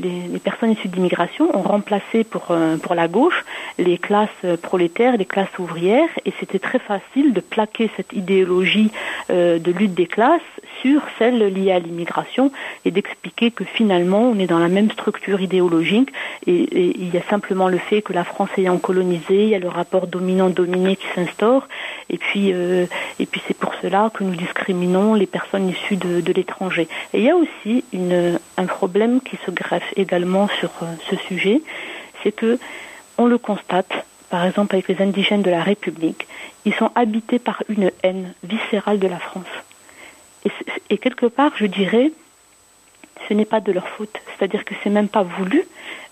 personnes 0.44 0.72
issues 0.72 0.88
d'immigration 0.88 1.56
ont 1.56 1.62
remplacé 1.62 2.24
pour, 2.24 2.48
euh, 2.50 2.78
la 2.96 3.08
gauche 3.08 3.46
les 3.78 4.00
classes 4.00 4.30
prolétaires, 4.64 5.18
les 5.18 5.26
classes 5.26 5.60
ouvrières, 5.60 6.10
et 6.26 6.34
c'était 6.40 6.58
très 6.58 6.80
facile 6.80 7.32
de 7.32 7.42
plaquer 7.42 7.92
cette 7.96 8.12
idéologie 8.14 8.90
euh, 9.30 9.60
de 9.60 9.72
lutte 9.72 9.94
des 9.94 10.08
classes 10.08 10.42
sur 10.82 11.02
celle 11.18 11.40
liée 11.54 11.72
à 11.72 11.80
l'immigration 11.80 12.52
et 12.86 12.92
d'expliquer 12.92 13.52
que 13.52 13.64
finalement 13.64 14.22
on 14.22 14.40
est 14.40 14.48
dans 14.48 14.60
la 14.60 14.68
même 14.68 14.92
structure 14.92 15.42
idéologique 15.42 16.12
et, 16.46 16.68
il 16.98 17.14
y 17.14 17.18
a 17.18 17.24
simplement 17.30 17.68
le 17.68 17.78
fait 17.78 18.02
que 18.02 18.14
la 18.14 18.24
France 18.24 18.50
ayant 18.58 18.78
colonisé, 18.78 19.44
il 19.44 19.50
y 19.50 19.56
a 19.56 19.60
le 19.60 19.70
rapport 19.70 20.08
dominant-dominé 20.08 20.96
qui 20.96 21.08
s'instaure 21.16 21.68
et 22.10 22.18
puis 22.18 22.52
euh, 22.54 22.86
puis 23.32 23.42
c'est 23.48 23.58
pour 23.58 23.74
cela 23.82 24.10
que 24.14 24.24
nous 24.24 24.36
discriminons 24.36 25.14
les 25.14 25.28
personnes 25.28 25.70
issues 25.70 25.98
de, 25.98 26.22
de 26.22 26.34
l'étranger. 26.34 26.88
Et 27.14 27.20
il 27.20 27.24
y 27.26 27.30
a 27.30 27.36
aussi 27.36 27.84
une, 27.94 28.40
un 28.58 28.66
problème 28.66 29.22
qui 29.22 29.38
se 29.46 29.52
greffe 29.52 29.94
également 29.96 30.48
sur 30.60 30.72
euh, 30.82 30.86
ce 31.10 31.16
sujet, 31.16 31.62
c'est 32.24 32.32
que 32.32 32.58
on 33.18 33.26
le 33.26 33.38
constate 33.38 34.06
par 34.30 34.46
exemple 34.46 34.76
avec 34.76 34.88
les 34.88 35.02
indigènes 35.02 35.42
de 35.42 35.50
la 35.50 35.64
République, 35.64 36.28
ils 36.66 36.74
sont 36.74 36.92
habités 36.96 37.40
par 37.40 37.64
une 37.70 37.92
haine 38.04 38.34
viscérale 38.44 39.00
de 39.00 39.08
la 39.08 39.20
France. 39.20 39.46
Et, 40.90 40.98
quelque 40.98 41.26
part, 41.26 41.52
je 41.56 41.66
dirais, 41.66 42.12
ce 43.28 43.34
n'est 43.34 43.46
pas 43.46 43.60
de 43.60 43.72
leur 43.72 43.88
faute. 43.88 44.18
C'est-à-dire 44.28 44.66
que 44.66 44.74
c'est 44.84 44.90
même 44.90 45.08
pas 45.08 45.24
voulu. 45.24 45.64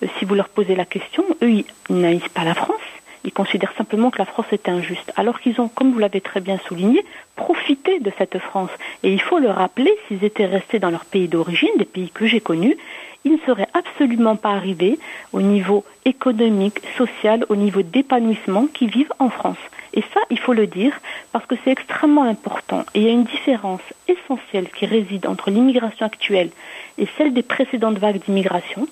Euh, 0.03 0.07
si 0.17 0.25
vous 0.25 0.35
leur 0.35 0.49
posez 0.49 0.75
la 0.75 0.85
question, 0.85 1.23
eux, 1.41 1.49
ils 1.49 1.65
n'haïssent 1.89 2.29
pas 2.29 2.43
la 2.43 2.55
France. 2.55 2.81
Ils 3.23 3.33
considèrent 3.33 3.73
simplement 3.75 4.11
que 4.11 4.19
la 4.19 4.25
France 4.25 4.45
est 4.51 4.69
injuste. 4.69 5.11
Alors 5.15 5.39
qu'ils 5.39 5.59
ont, 5.59 5.67
comme 5.67 5.91
vous 5.91 5.99
l'avez 5.99 6.21
très 6.21 6.41
bien 6.41 6.59
souligné, 6.67 7.03
profité 7.35 7.99
de 7.99 8.11
cette 8.17 8.37
France. 8.37 8.69
Et 9.01 9.11
il 9.11 9.21
faut 9.21 9.39
le 9.39 9.49
rappeler, 9.49 9.91
s'ils 10.07 10.23
étaient 10.23 10.45
restés 10.45 10.77
dans 10.77 10.91
leur 10.91 11.05
pays 11.05 11.27
d'origine, 11.27 11.69
des 11.77 11.85
pays 11.85 12.11
que 12.11 12.27
j'ai 12.27 12.39
connus, 12.39 12.77
ils 13.23 13.33
ne 13.33 13.39
seraient 13.39 13.67
absolument 13.73 14.35
pas 14.35 14.51
arrivés 14.51 14.99
au 15.33 15.41
niveau 15.41 15.83
économique, 16.05 16.79
social, 16.97 17.43
au 17.49 17.55
niveau 17.55 17.81
d'épanouissement 17.81 18.67
qu'ils 18.67 18.91
vivent 18.91 19.13
en 19.17 19.29
France. 19.29 19.57
Et 19.95 20.03
ça, 20.13 20.19
il 20.29 20.39
faut 20.39 20.53
le 20.53 20.67
dire, 20.67 20.93
parce 21.31 21.45
que 21.45 21.55
c'est 21.63 21.71
extrêmement 21.71 22.23
important. 22.23 22.83
Et 22.93 22.99
il 22.99 23.03
y 23.05 23.09
a 23.09 23.13
une 23.13 23.23
différence 23.23 23.81
essentielle 24.07 24.69
qui 24.69 24.85
réside 24.85 25.25
entre 25.25 25.49
l'immigration 25.49 26.05
actuelle 26.05 26.49
et 26.97 27.07
celle 27.17 27.33
des 27.33 27.43
précédentes 27.43 27.97
vagues 27.97 28.21
d'immigration. 28.25 28.87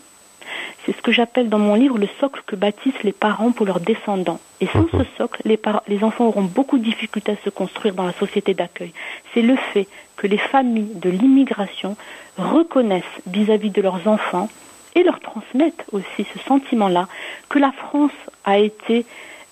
C'est 0.86 0.96
ce 0.96 1.02
que 1.02 1.12
j'appelle 1.12 1.50
dans 1.50 1.60
mon 1.60 1.76
livre 1.76 1.98
le 1.98 2.08
socle 2.20 2.42
que 2.46 2.56
bâtissent 2.56 3.04
les 3.04 3.14
parents 3.14 3.52
pour 3.52 3.66
leurs 3.66 3.80
descendants. 3.80 4.40
Et 4.60 4.68
sans 4.68 4.88
ce 4.92 5.04
socle, 5.18 5.42
les, 5.46 5.60
les 5.88 6.04
enfants 6.04 6.26
auront 6.28 6.44
beaucoup 6.44 6.78
de 6.78 6.84
difficultés 6.84 7.34
à 7.34 7.44
se 7.44 7.50
construire 7.50 7.94
dans 7.94 8.06
la 8.06 8.14
société 8.14 8.54
d'accueil. 8.54 8.94
C'est 9.34 9.42
le 9.42 9.56
fait 9.56 9.88
que 10.18 10.28
les 10.28 10.38
familles 10.38 10.96
de 10.96 11.10
l'immigration 11.10 11.96
reconnaissent 12.38 13.04
vis-à-vis 13.28 13.70
de 13.70 13.82
leurs 13.82 14.08
enfants 14.08 14.50
et 14.96 15.04
leur 15.04 15.20
transmettent 15.20 15.86
aussi 15.92 16.26
ce 16.34 16.40
sentiment-là 16.40 17.08
que 17.50 17.60
la 17.60 17.72
France 17.72 18.12
a 18.44 18.58
été 18.60 19.06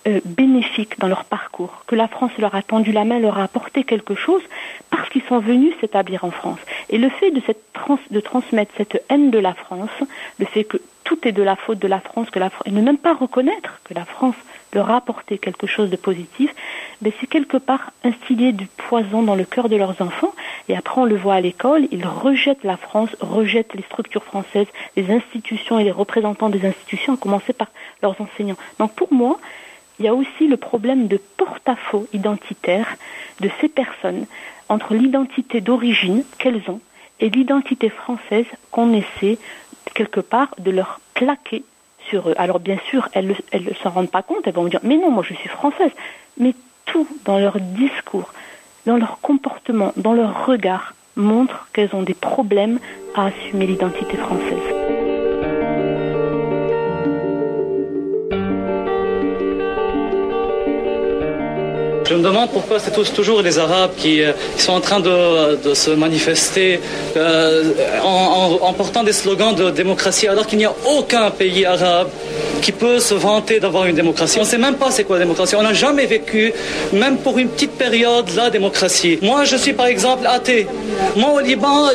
euh, 0.08 0.20
bénéfique 0.26 1.00
dans 1.00 1.08
leur 1.08 1.26
parcours, 1.26 1.84
que 1.88 1.96
la 1.96 2.08
France 2.08 2.32
leur 2.38 2.56
a 2.56 2.62
tendu 2.62 2.92
la 2.92 3.04
main, 3.04 3.20
leur 3.20 3.38
a 3.38 3.44
apporté 3.44 3.84
quelque 3.84 4.16
chose 4.16 4.42
parce 4.90 5.10
qu'ils 5.10 5.24
sont 5.24 5.40
venus 5.40 5.74
s'établir 5.80 6.24
en 6.24 6.32
France. 6.32 6.60
Et 6.90 6.98
le 6.98 7.10
fait 7.10 7.32
de, 7.32 7.42
cette 7.46 7.64
de 8.10 8.20
transmettre 8.20 8.74
cette 8.78 9.04
haine 9.10 9.32
de 9.32 9.40
la 9.40 9.54
France, 9.54 9.90
le 10.40 10.46
fait 10.46 10.64
que 10.64 10.78
tout 11.04 11.28
est 11.28 11.32
de 11.32 11.44
la 11.44 11.56
faute 11.56 11.80
de 11.80 11.88
la 11.88 12.00
France, 12.00 12.30
que 12.30 12.40
la 12.40 12.50
et 12.66 12.72
ne 12.72 12.82
même 12.82 12.98
pas 12.98 13.14
reconnaître 13.14 13.82
que 13.84 13.94
la 13.94 14.06
France 14.06 14.36
leur 14.74 14.90
a 14.90 14.98
apporté 14.98 15.38
quelque 15.38 15.68
chose 15.68 15.90
de 15.90 15.96
positif, 15.96 16.54
ben 17.02 17.12
c'est 17.20 17.28
quelque 17.28 17.58
part 17.58 17.92
instiller 18.04 18.54
du 18.54 18.68
poison 18.68 19.22
dans 19.22 19.36
le 19.36 19.44
cœur 19.44 19.68
de 19.68 19.76
leurs 19.76 20.02
enfants. 20.02 20.34
Et 20.70 20.78
après, 20.78 21.02
on 21.02 21.06
le 21.06 21.18
voit 21.18 21.36
à 21.36 21.42
l'école, 21.42 21.88
ils 21.92 22.06
rejettent 22.06 22.64
la 22.64 22.78
France, 22.78 23.10
rejettent 23.20 23.74
les 23.74 23.84
structures 23.84 24.24
françaises, 24.24 24.68
les 24.96 25.12
institutions 25.12 25.80
et 25.80 25.84
les 25.84 25.92
représentants 25.92 26.50
des 26.50 26.66
institutions, 26.66 27.14
à 27.14 27.18
commencer 27.18 27.54
par 27.54 27.68
leurs 28.02 28.20
enseignants. 28.22 28.58
Donc 28.80 28.94
pour 28.94 29.14
moi, 29.14 29.40
il 30.02 30.06
y 30.06 30.08
a 30.08 30.16
aussi 30.16 30.48
le 30.48 30.58
problème 30.58 31.08
de 31.08 31.22
porte-à-faux 31.38 32.08
identitaire 32.12 32.98
de 33.40 33.52
ces 33.62 33.70
personnes 33.70 34.26
entre 34.68 34.96
l'identité 34.96 35.62
d'origine 35.62 36.24
qu'elles 36.40 36.64
ont 36.70 36.82
et 37.20 37.30
l'identité 37.30 37.90
française 37.90 38.48
qu'on 38.72 38.94
essaie 38.94 39.38
quelque 39.94 40.20
part 40.20 40.56
de 40.58 40.72
leur 40.72 41.02
plaquer 41.14 41.64
sur 42.10 42.30
eux. 42.30 42.34
Alors 42.40 42.60
bien 42.60 42.80
sûr, 42.90 43.10
elles 43.14 43.36
ne 43.54 43.74
s'en 43.84 43.92
rendent 43.92 44.10
pas 44.10 44.24
compte, 44.24 44.48
elles 44.48 44.56
vont 44.56 44.64
me 44.64 44.72
dire 44.72 44.80
mais 44.82 44.98
non, 44.98 45.12
moi 45.12 45.24
je 45.24 45.36
suis 45.36 45.50
française. 45.50 45.92
Mais 46.40 46.56
tout 46.86 47.08
dans 47.26 47.38
leur 47.38 47.60
discours, 47.60 48.34
dans 48.88 48.98
leur 48.98 49.20
comportement, 49.20 49.94
dans 49.98 50.14
leur 50.14 50.48
regard 50.48 50.96
montre 51.16 51.68
qu'elles 51.74 51.94
ont 51.94 52.02
des 52.02 52.16
problèmes 52.16 52.80
à 53.14 53.26
assumer 53.26 53.68
l'identité 53.68 54.18
française. 54.18 54.81
Je 62.12 62.18
me 62.18 62.24
demande 62.24 62.52
pourquoi 62.52 62.78
c'est 62.78 62.92
toujours 63.14 63.42
les 63.42 63.58
Arabes 63.58 63.92
qui, 63.96 64.22
euh, 64.22 64.34
sont 64.58 64.74
en 64.74 64.82
train 64.82 65.00
de, 65.00 65.74
se 65.74 65.92
manifester 65.92 66.82
euh, 67.16 67.72
en, 68.04 68.74
portant 68.74 69.02
des 69.02 69.14
slogans 69.14 69.56
de 69.56 69.70
démocratie 69.70 70.28
alors 70.28 70.46
qu'il 70.46 70.58
n'y 70.58 70.66
a 70.66 70.74
aucun 70.98 71.32
pays 71.32 71.66
arabe 71.66 72.10
qui 72.62 72.72
peut 72.72 73.00
se 73.00 73.14
vanter 73.14 73.60
d'avoir 73.60 73.86
une 73.86 73.96
démocratie. 73.96 74.38
On 74.40 74.44
ne 74.44 74.48
sait 74.48 74.58
même 74.58 74.76
pas 74.76 74.92
c'est 74.92 75.04
quoi 75.04 75.18
la 75.18 75.26
démocratie. 75.26 75.56
On 75.56 75.64
n'a 75.64 75.74
jamais 75.74 76.06
vécu, 76.06 76.54
même 76.94 77.18
pour 77.18 77.38
une 77.38 77.50
petite 77.50 77.72
période, 77.72 78.30
la 78.36 78.50
démocratie. 78.50 79.20
Moi, 79.22 79.44
je 79.44 79.56
suis 79.58 79.74
par 79.74 79.88
exemple 79.88 80.26
athée. 80.28 80.68
Moi, 81.16 81.32
au 81.32 81.40
Liban, 81.40 81.90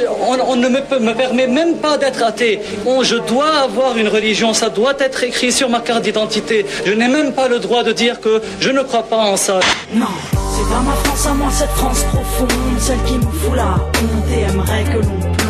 on, 0.46 0.56
ne 0.56 0.68
me, 0.68 0.80
me, 1.00 1.14
permet 1.14 1.46
même 1.46 1.76
pas 1.76 1.96
d'être 1.96 2.23
athée. 2.23 2.61
je 3.02 3.16
dois 3.16 3.52
avoir 3.68 3.96
une 3.96 4.08
religion, 4.08 4.52
ça 4.52 4.68
doit 4.68 4.94
être 4.99 5.23
écrit 5.23 5.52
sur 5.52 5.68
ma 5.68 5.80
carte 5.80 6.02
d'identité. 6.02 6.66
Je 6.85 6.92
n'ai 6.92 7.08
même 7.08 7.32
pas 7.32 7.49
le 7.49 7.58
droit 7.58 7.82
de 7.82 7.92
dire 7.92 8.20
que 8.20 8.42
je 8.61 8.70
ne 8.70 8.82
crois 8.82 9.04
pas 9.04 9.18
en 9.32 9.37
ça. 9.37 9.61
Non, 9.94 10.06
c'est 10.54 10.68
pas 10.68 10.80
ma 10.80 10.92
France 11.04 11.26
à 11.26 11.35
moi, 11.35 11.49
cette 11.52 11.70
France 11.70 12.04
profonde, 12.12 12.50
celle 12.80 13.02
qui 13.04 13.14
me 13.14 13.32
fout 13.40 13.54
la 13.54 13.75
honte 13.75 14.92
que 14.92 14.99
l'on. 14.99 15.45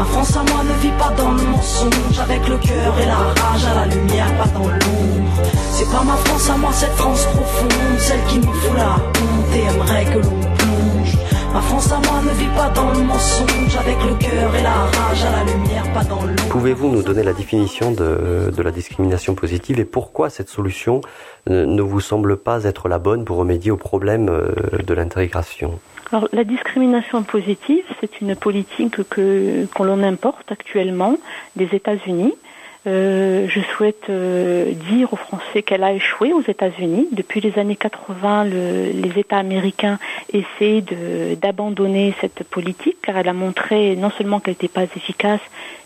Ma 0.00 0.06
France 0.06 0.34
à 0.34 0.42
moi 0.50 0.64
ne 0.64 0.80
vit 0.80 0.96
pas 0.98 1.10
dans 1.10 1.32
le 1.32 1.42
mensonge, 1.42 2.18
avec 2.22 2.48
le 2.48 2.56
cœur 2.56 2.98
et 3.02 3.04
la 3.04 3.16
rage 3.16 3.64
à 3.66 3.74
la 3.74 3.86
lumière, 3.94 4.34
pas 4.38 4.48
dans 4.58 4.66
l'ombre. 4.66 5.42
C'est 5.72 5.90
pas 5.90 6.02
ma 6.02 6.14
France 6.14 6.48
à 6.48 6.56
moi, 6.56 6.72
cette 6.72 6.92
France 6.92 7.26
profonde, 7.26 7.98
celle 7.98 8.24
qui 8.24 8.38
me 8.38 8.44
fout 8.44 8.78
la 8.78 8.94
honte 8.94 9.54
et 9.54 9.60
aimerait 9.60 10.04
que 10.06 10.18
l'on 10.20 10.40
plonge. 10.56 11.18
Ma 11.52 11.60
France 11.60 11.92
à 11.92 11.98
moi 11.98 12.22
ne 12.24 12.30
vit 12.30 12.48
pas 12.56 12.70
dans 12.70 12.90
le 12.92 13.02
mensonge, 13.02 13.76
avec 13.78 13.96
le 14.02 14.14
cœur 14.14 14.56
et 14.56 14.62
la 14.62 14.72
rage 14.72 15.22
à 15.22 15.32
la 15.32 15.52
lumière, 15.52 15.92
pas 15.92 16.04
dans 16.04 16.22
l'ombre. 16.22 16.48
Pouvez-vous 16.48 16.88
nous 16.88 17.02
donner 17.02 17.22
la 17.22 17.34
définition 17.34 17.90
de, 17.90 18.50
de 18.56 18.62
la 18.62 18.70
discrimination 18.70 19.34
positive 19.34 19.80
et 19.80 19.84
pourquoi 19.84 20.30
cette 20.30 20.48
solution 20.48 21.02
ne 21.46 21.82
vous 21.82 22.00
semble 22.00 22.38
pas 22.38 22.64
être 22.64 22.88
la 22.88 22.98
bonne 22.98 23.26
pour 23.26 23.36
remédier 23.36 23.70
au 23.70 23.76
problème 23.76 24.30
euh, 24.30 24.78
de 24.82 24.94
l'intégration? 24.94 25.78
Alors, 26.12 26.28
la 26.32 26.42
discrimination 26.42 27.22
positive, 27.22 27.84
c'est 28.00 28.20
une 28.20 28.34
politique 28.34 29.08
que 29.08 29.66
qu'on 29.66 29.84
l'on 29.84 30.02
importe 30.02 30.50
actuellement 30.50 31.16
des 31.54 31.68
États-Unis. 31.72 32.34
Euh, 32.86 33.46
je 33.48 33.60
souhaite 33.60 34.08
euh, 34.08 34.72
dire 34.72 35.12
aux 35.12 35.16
Français 35.16 35.62
qu'elle 35.62 35.84
a 35.84 35.92
échoué 35.92 36.32
aux 36.32 36.40
États-Unis. 36.40 37.08
Depuis 37.12 37.40
les 37.40 37.58
années 37.58 37.76
80, 37.76 38.44
le, 38.44 38.90
les 38.92 39.20
États 39.20 39.36
américains 39.36 39.98
essaient 40.32 40.82
d'abandonner 41.40 42.14
cette 42.20 42.42
politique 42.42 42.96
car 43.02 43.18
elle 43.18 43.28
a 43.28 43.34
montré 43.34 43.94
non 43.96 44.10
seulement 44.10 44.40
qu'elle 44.40 44.54
n'était 44.54 44.68
pas 44.68 44.84
efficace, 44.84 45.40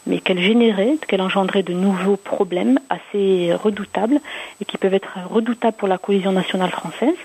mais 0.07 0.21
qu'elle 0.21 0.39
générait, 0.41 0.95
qu'elle 1.07 1.21
engendrait 1.21 1.65
de 1.65 1.75
nouveaux 1.75 2.17
problèmes 2.17 2.79
assez 2.89 3.53
redoutables 3.53 4.21
et 4.63 4.65
qui 4.65 4.79
peuvent 4.79 4.95
être 4.95 5.19
redoutables 5.29 5.77
pour 5.77 5.89
la 5.89 5.99
cohésion 5.99 6.33
nationale 6.33 6.71
française. 6.71 7.17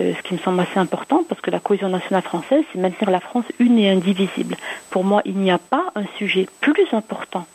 Euh, 0.00 0.12
ce 0.16 0.22
qui 0.22 0.34
me 0.34 0.38
semble 0.40 0.60
assez 0.60 0.78
important 0.78 1.22
parce 1.28 1.40
que 1.40 1.50
la 1.50 1.60
cohésion 1.60 1.88
nationale 1.88 2.22
française, 2.22 2.64
c'est 2.72 2.80
maintenir 2.80 3.10
la 3.10 3.20
France 3.20 3.44
une 3.60 3.78
et 3.78 3.90
indivisible. 3.90 4.56
Pour 4.90 5.04
moi, 5.04 5.22
il 5.24 5.36
n'y 5.36 5.52
a 5.52 5.58
pas 5.58 5.92
un 5.94 6.04
sujet 6.18 6.48
plus 6.60 6.86
important 6.92 7.46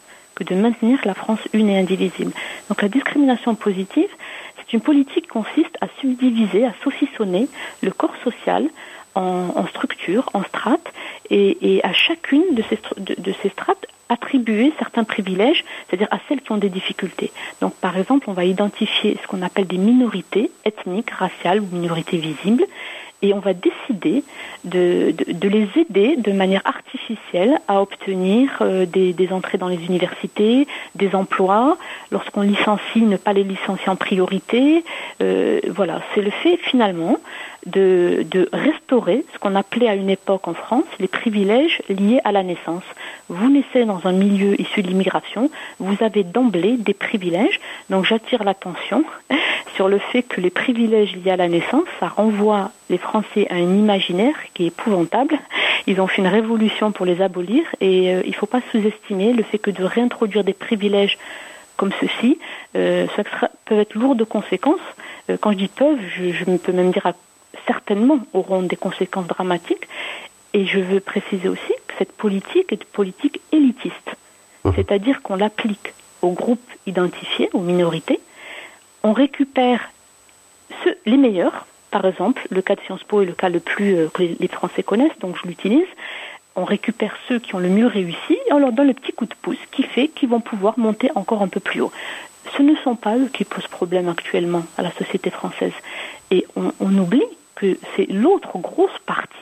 de 0.43 0.55
maintenir 0.55 0.99
la 1.05 1.13
France 1.13 1.39
une 1.53 1.69
et 1.69 1.77
indivisible. 1.77 2.31
Donc 2.69 2.81
la 2.81 2.89
discrimination 2.89 3.55
positive, 3.55 4.09
c'est 4.57 4.73
une 4.73 4.81
politique 4.81 5.23
qui 5.23 5.29
consiste 5.29 5.75
à 5.81 5.87
subdiviser, 5.99 6.65
à 6.65 6.73
saucissonner 6.83 7.47
le 7.81 7.91
corps 7.91 8.15
social 8.23 8.67
en, 9.19 9.67
structures, 9.67 10.29
en 10.33 10.43
strates, 10.43 10.93
et, 11.29 11.81
à 11.83 11.93
chacune 11.93 12.43
de 12.51 12.63
ces, 13.41 13.49
strates 13.49 13.85
attribuer 14.11 14.73
certains 14.79 15.03
privilèges, 15.03 15.63
c'est-à-dire 15.87 16.07
à 16.09 16.17
celles 16.27 16.41
qui 16.41 16.51
ont 16.51 16.57
des 16.57 16.69
difficultés. 16.69 17.31
Donc 17.61 17.75
par 17.75 17.95
exemple, 17.95 18.27
on 18.27 18.33
va 18.33 18.43
identifier 18.43 19.17
ce 19.21 19.27
qu'on 19.27 19.43
appelle 19.43 19.67
des 19.67 19.77
minorités 19.77 20.49
ethniques, 20.65 21.11
raciales 21.11 21.59
ou 21.59 21.67
minorités 21.71 22.17
visibles, 22.17 22.65
et 23.21 23.33
on 23.33 23.39
va 23.39 23.53
décider 23.53 24.23
de, 24.63 25.13
les 25.43 25.67
aider 25.75 26.15
de 26.15 26.31
manière 26.31 26.61
artificielle 26.65 27.59
à 27.67 27.81
obtenir 27.81 28.49
euh, 28.61 28.85
des, 28.85 29.13
des, 29.13 29.33
entrées 29.33 29.57
dans 29.57 29.67
les 29.67 29.83
universités, 29.85 30.67
des 30.95 31.13
emplois. 31.15 31.77
Lorsqu'on 32.11 32.41
licencie, 32.41 33.01
ne 33.01 33.17
pas 33.17 33.33
les 33.33 33.43
licencier 33.43 33.89
en 33.89 33.97
priorité. 33.97 34.85
Euh, 35.21 35.59
voilà, 35.67 36.01
c'est 36.15 36.21
le 36.21 36.31
fait 36.31 36.57
finalement 36.57 37.17
de, 37.65 38.25
de 38.29 38.49
restaurer 38.53 39.25
ce 39.33 39.39
qu'on 39.39 39.55
appelait 39.55 39.87
à 39.87 39.95
une 39.95 40.09
époque 40.09 40.47
en 40.47 40.53
France 40.53 40.85
les 40.99 41.07
privilèges 41.07 41.81
liés 41.89 42.21
à 42.23 42.31
la 42.31 42.43
naissance. 42.43 42.83
Vous 43.27 43.49
naissez 43.49 43.85
dans 43.85 44.05
un 44.05 44.11
milieu 44.11 44.59
issu 44.59 44.81
de 44.81 44.87
l'immigration, 44.87 45.49
vous 45.79 45.97
avez 46.01 46.23
d'emblée 46.23 46.77
des 46.77 46.93
privilèges. 46.93 47.59
Donc 47.89 48.05
j'attire 48.05 48.43
l'attention 48.43 49.03
sur 49.75 49.87
le 49.87 49.99
fait 49.99 50.23
que 50.23 50.41
les 50.41 50.49
privilèges 50.49 51.15
liés 51.15 51.31
à 51.31 51.37
la 51.37 51.47
naissance, 51.47 51.85
ça 51.99 52.07
renvoie 52.07 52.71
les 52.89 52.97
Français 52.97 53.47
à 53.49 53.55
un 53.55 53.77
imaginaire 53.77 54.35
qui 54.53 54.63
est 54.63 54.67
épouvantable. 54.67 55.37
Ils 55.87 56.01
ont 56.01 56.07
fait 56.07 56.21
une 56.21 56.27
révolution 56.27 56.91
pour 56.91 57.05
les 57.05 57.21
abolir 57.21 57.63
et 57.81 58.13
euh, 58.13 58.21
il 58.25 58.31
ne 58.31 58.35
faut 58.35 58.45
pas 58.45 58.61
sous-estimer 58.71 59.33
le 59.33 59.43
fait 59.43 59.59
que 59.59 59.71
de 59.71 59.83
réintroduire 59.83 60.43
des 60.43 60.53
privilèges 60.53 61.17
comme 61.77 61.91
ceci, 62.01 62.37
euh, 62.75 63.07
ça 63.15 63.23
peut 63.63 63.79
être 63.79 63.95
lourd 63.95 64.15
de 64.15 64.25
conséquences. 64.25 64.81
Euh, 65.29 65.37
quand 65.39 65.53
je 65.53 65.57
dis 65.57 65.67
peuvent, 65.69 65.97
je, 66.17 66.31
je 66.31 66.43
peux 66.43 66.73
même 66.73 66.91
dire 66.91 67.05
à 67.05 67.13
certainement 67.67 68.19
auront 68.33 68.61
des 68.61 68.75
conséquences 68.75 69.27
dramatiques. 69.27 69.87
Et 70.53 70.65
je 70.65 70.79
veux 70.79 70.99
préciser 70.99 71.47
aussi 71.47 71.73
que 71.87 71.93
cette 71.97 72.11
politique 72.11 72.71
est 72.71 72.81
une 72.81 72.89
politique 72.91 73.39
élitiste, 73.51 74.15
mmh. 74.63 74.71
c'est-à-dire 74.75 75.21
qu'on 75.21 75.35
l'applique 75.35 75.93
aux 76.21 76.31
groupes 76.31 76.71
identifiés, 76.87 77.49
aux 77.53 77.61
minorités. 77.61 78.19
On 79.03 79.13
récupère 79.13 79.91
ceux, 80.83 80.97
les 81.05 81.17
meilleurs, 81.17 81.67
par 81.91 82.05
exemple, 82.05 82.45
le 82.49 82.61
cas 82.61 82.75
de 82.75 82.81
Sciences 82.81 83.03
Po 83.03 83.21
est 83.21 83.25
le 83.25 83.33
cas 83.33 83.49
le 83.49 83.59
plus 83.59 83.95
euh, 83.95 84.09
que 84.13 84.23
les 84.23 84.47
Français 84.47 84.83
connaissent, 84.83 85.17
donc 85.19 85.37
je 85.41 85.47
l'utilise. 85.47 85.87
On 86.55 86.65
récupère 86.65 87.15
ceux 87.27 87.39
qui 87.39 87.55
ont 87.55 87.59
le 87.59 87.69
mieux 87.69 87.87
réussi 87.87 88.33
et 88.33 88.53
on 88.53 88.59
leur 88.59 88.71
donne 88.71 88.87
le 88.87 88.93
petit 88.93 89.13
coup 89.13 89.25
de 89.25 89.33
pouce 89.41 89.57
qui 89.71 89.83
fait 89.83 90.07
qu'ils 90.09 90.29
vont 90.29 90.41
pouvoir 90.41 90.77
monter 90.77 91.09
encore 91.15 91.41
un 91.41 91.47
peu 91.47 91.59
plus 91.59 91.81
haut. 91.81 91.91
Ce 92.57 92.61
ne 92.61 92.75
sont 92.77 92.95
pas 92.95 93.17
eux 93.17 93.29
qui 93.31 93.43
posent 93.45 93.67
problème 93.67 94.09
actuellement 94.09 94.63
à 94.77 94.81
la 94.81 94.91
société 94.91 95.29
française. 95.29 95.73
Et 96.31 96.45
on, 96.55 96.71
on 96.79 96.97
oublie 96.97 97.23
que 97.59 97.77
c'est 97.95 98.09
l'autre 98.09 98.57
grosse 98.57 98.97
partie 99.05 99.35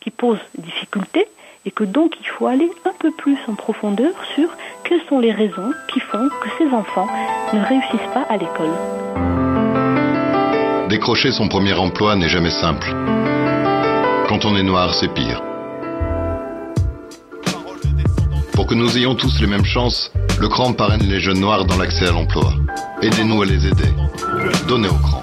qui 0.00 0.10
pose 0.10 0.38
difficulté 0.58 1.28
et 1.66 1.70
que 1.70 1.84
donc 1.84 2.14
il 2.20 2.26
faut 2.26 2.46
aller 2.46 2.70
un 2.84 2.92
peu 2.98 3.10
plus 3.10 3.36
en 3.48 3.54
profondeur 3.54 4.12
sur 4.34 4.48
quelles 4.84 5.02
sont 5.08 5.18
les 5.18 5.32
raisons 5.32 5.72
qui 5.92 6.00
font 6.00 6.28
que 6.28 6.48
ces 6.58 6.74
enfants 6.74 7.08
ne 7.52 7.60
réussissent 7.60 8.12
pas 8.14 8.26
à 8.28 8.36
l'école. 8.36 8.70
Décrocher 10.88 11.30
son 11.30 11.48
premier 11.48 11.74
emploi 11.74 12.16
n'est 12.16 12.28
jamais 12.28 12.50
simple. 12.50 12.88
Quand 14.28 14.44
on 14.44 14.56
est 14.56 14.62
noir, 14.62 14.94
c'est 14.94 15.12
pire. 15.12 15.42
Pour 18.54 18.66
que 18.66 18.74
nous 18.74 18.96
ayons 18.96 19.14
tous 19.14 19.40
les 19.40 19.46
mêmes 19.46 19.64
chances, 19.64 20.12
le 20.40 20.48
CRAN 20.48 20.72
parraine 20.72 21.02
les 21.02 21.20
jeunes 21.20 21.40
noirs 21.40 21.64
dans 21.64 21.76
l'accès 21.76 22.08
à 22.08 22.12
l'emploi. 22.12 22.52
Aidez-nous 23.02 23.42
à 23.42 23.46
les 23.46 23.66
aider. 23.66 23.88
Donnez 24.66 24.88
au 24.88 24.94
CRAN. 24.94 25.22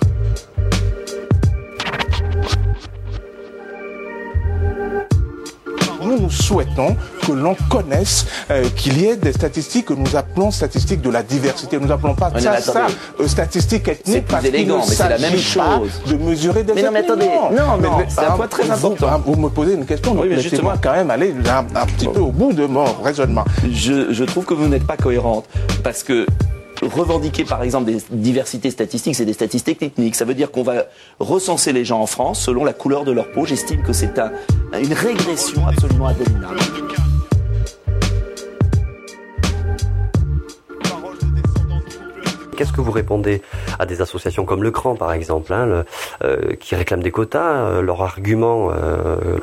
Nous, 6.07 6.19
nous 6.19 6.29
souhaitons 6.29 6.95
que 7.25 7.31
l'on 7.33 7.55
connaisse 7.69 8.25
euh, 8.49 8.63
qu'il 8.75 8.99
y 9.01 9.05
ait 9.05 9.17
des 9.17 9.33
statistiques 9.33 9.85
que 9.87 9.93
nous 9.93 10.15
appelons 10.15 10.51
statistiques 10.51 11.01
de 11.01 11.09
la 11.09 11.21
diversité. 11.23 11.77
Nous 11.79 11.87
n'appelons 11.87 12.15
pas 12.15 12.31
ça, 12.39 12.61
ça 12.61 12.87
euh, 13.19 13.27
statistiques 13.27 13.87
ethniques 13.89 14.25
parce 14.27 14.45
élégant, 14.45 14.77
mais 14.87 14.95
c'est 14.95 15.09
la 15.09 15.17
même 15.17 15.37
chose. 15.37 16.01
de 16.07 16.15
mesurer 16.15 16.63
des 16.63 16.73
Mais 16.73 16.83
non, 16.83 16.91
mais 16.91 16.99
ethnies. 17.01 17.11
attendez. 17.11 17.29
Non, 17.57 17.77
non, 17.77 17.97
c'est 18.07 18.19
un 18.21 18.23
ah, 18.29 18.33
point 18.35 18.47
très 18.47 18.63
vous- 18.63 18.71
important. 18.71 19.07
ah, 19.11 19.19
Vous, 19.25 19.35
me 19.35 19.49
posez 19.49 19.73
une 19.73 19.85
question, 19.85 20.13
donc 20.13 20.23
Oui, 20.23 20.29
mais 20.29 20.35
laissez-moi 20.37 20.73
justement. 20.75 20.79
quand 20.81 20.93
même 20.97 21.11
aller 21.11 21.33
un, 21.49 21.79
un 21.81 21.85
petit 21.85 22.07
peu 22.07 22.19
au 22.21 22.31
bout 22.31 22.53
de 22.53 22.65
mon 22.65 22.85
raisonnement. 23.03 23.43
Je, 23.69 24.13
je 24.13 24.23
trouve 24.23 24.45
que 24.45 24.53
vous 24.53 24.67
n'êtes 24.67 24.87
pas 24.87 24.97
cohérente 24.97 25.45
parce 25.83 26.03
que 26.03 26.25
revendiquer 26.81 27.43
par 27.43 27.63
exemple 27.63 27.85
des 27.91 27.97
diversités 28.11 28.71
statistiques, 28.71 29.15
c'est 29.15 29.25
des 29.25 29.33
statistiques 29.33 29.79
techniques. 29.79 30.15
Ça 30.15 30.25
veut 30.25 30.33
dire 30.33 30.51
qu'on 30.51 30.63
va 30.63 30.85
recenser 31.19 31.73
les 31.73 31.85
gens 31.85 31.99
en 32.01 32.07
France 32.07 32.41
selon 32.41 32.63
la 32.63 32.73
couleur 32.73 33.03
de 33.05 33.11
leur 33.11 33.31
peau. 33.31 33.45
J'estime 33.45 33.81
que 33.83 33.93
c'est 33.93 34.17
un- 34.19 34.31
une 34.81 34.93
régression 34.93 35.65
absolument 35.67 36.07
abominable. 36.07 36.59
Qu'est-ce 42.55 42.73
que 42.73 42.81
vous 42.81 42.91
répondez 42.91 43.43
à 43.77 43.85
des 43.85 44.01
associations 44.01 44.43
comme 44.43 44.63
le 44.63 44.71
CRAN, 44.71 44.95
par 44.95 45.13
exemple, 45.13 45.53
hein, 45.53 45.83
euh, 46.23 46.53
qui 46.59 46.73
réclament 46.73 47.03
des 47.03 47.11
quotas 47.11 47.39
euh, 47.67 47.81
Leur 47.83 48.01
argument 48.01 48.69
euh, 48.71 49.37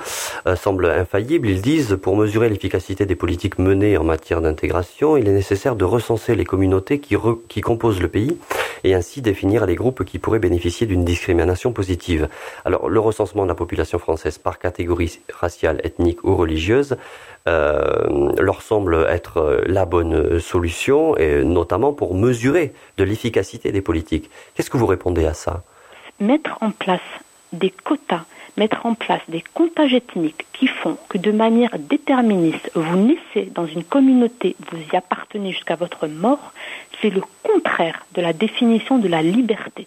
semble 0.56 0.86
infaillible. 0.86 1.48
Ils 1.48 1.62
disent, 1.62 1.98
pour 2.00 2.16
mesurer 2.16 2.48
l'efficacité 2.48 3.06
des 3.06 3.14
politiques 3.14 3.58
menées 3.58 3.96
en 3.96 4.04
matière 4.04 4.40
d'intégration, 4.40 5.16
il 5.16 5.28
est 5.28 5.32
nécessaire 5.32 5.76
de 5.76 5.84
recenser 5.84 6.34
les 6.34 6.44
communautés 6.44 6.98
qui, 6.98 7.16
qui 7.48 7.60
composent 7.60 8.00
le 8.00 8.08
pays 8.08 8.36
et 8.84 8.94
ainsi 8.94 9.22
définir 9.22 9.64
les 9.66 9.74
groupes 9.74 10.04
qui 10.04 10.18
pourraient 10.18 10.38
bénéficier 10.38 10.86
d'une 10.86 11.04
discrimination 11.04 11.72
positive. 11.72 12.28
Alors, 12.64 12.88
le 12.88 13.00
recensement 13.00 13.44
de 13.44 13.48
la 13.48 13.54
population 13.54 13.98
française 13.98 14.38
par 14.38 14.58
catégorie 14.58 15.20
raciale, 15.32 15.80
ethnique 15.82 16.22
ou 16.24 16.36
religieuse 16.36 16.96
euh, 17.46 18.32
leur 18.38 18.62
semble 18.62 19.06
être 19.08 19.38
euh, 19.38 19.62
la 19.66 19.84
bonne 19.84 20.40
solution, 20.40 21.16
et 21.16 21.44
notamment 21.44 21.92
pour 21.92 22.14
mesurer 22.14 22.72
de 22.96 23.04
l'efficacité 23.04 23.72
des 23.72 23.82
politiques. 23.82 24.30
Qu'est-ce 24.54 24.70
que 24.70 24.78
vous 24.78 24.86
répondez 24.86 25.26
à 25.26 25.34
ça? 25.34 25.62
Mettre 26.20 26.56
en 26.60 26.70
place 26.70 27.00
des 27.52 27.70
quotas, 27.70 28.24
mettre 28.56 28.86
en 28.86 28.94
place 28.94 29.22
des 29.28 29.42
comptages 29.54 29.94
ethniques 29.94 30.46
qui 30.52 30.66
font 30.66 30.96
que 31.08 31.18
de 31.18 31.32
manière 31.32 31.78
déterministe, 31.78 32.70
vous 32.74 32.96
naissez 32.96 33.50
dans 33.54 33.66
une 33.66 33.84
communauté, 33.84 34.56
vous 34.70 34.78
y 34.92 34.96
appartenez 34.96 35.52
jusqu'à 35.52 35.76
votre 35.76 36.06
mort, 36.06 36.52
c'est 37.00 37.10
le 37.10 37.22
contraire 37.42 38.06
de 38.14 38.20
la 38.22 38.32
définition 38.32 38.98
de 38.98 39.08
la 39.08 39.22
liberté. 39.22 39.86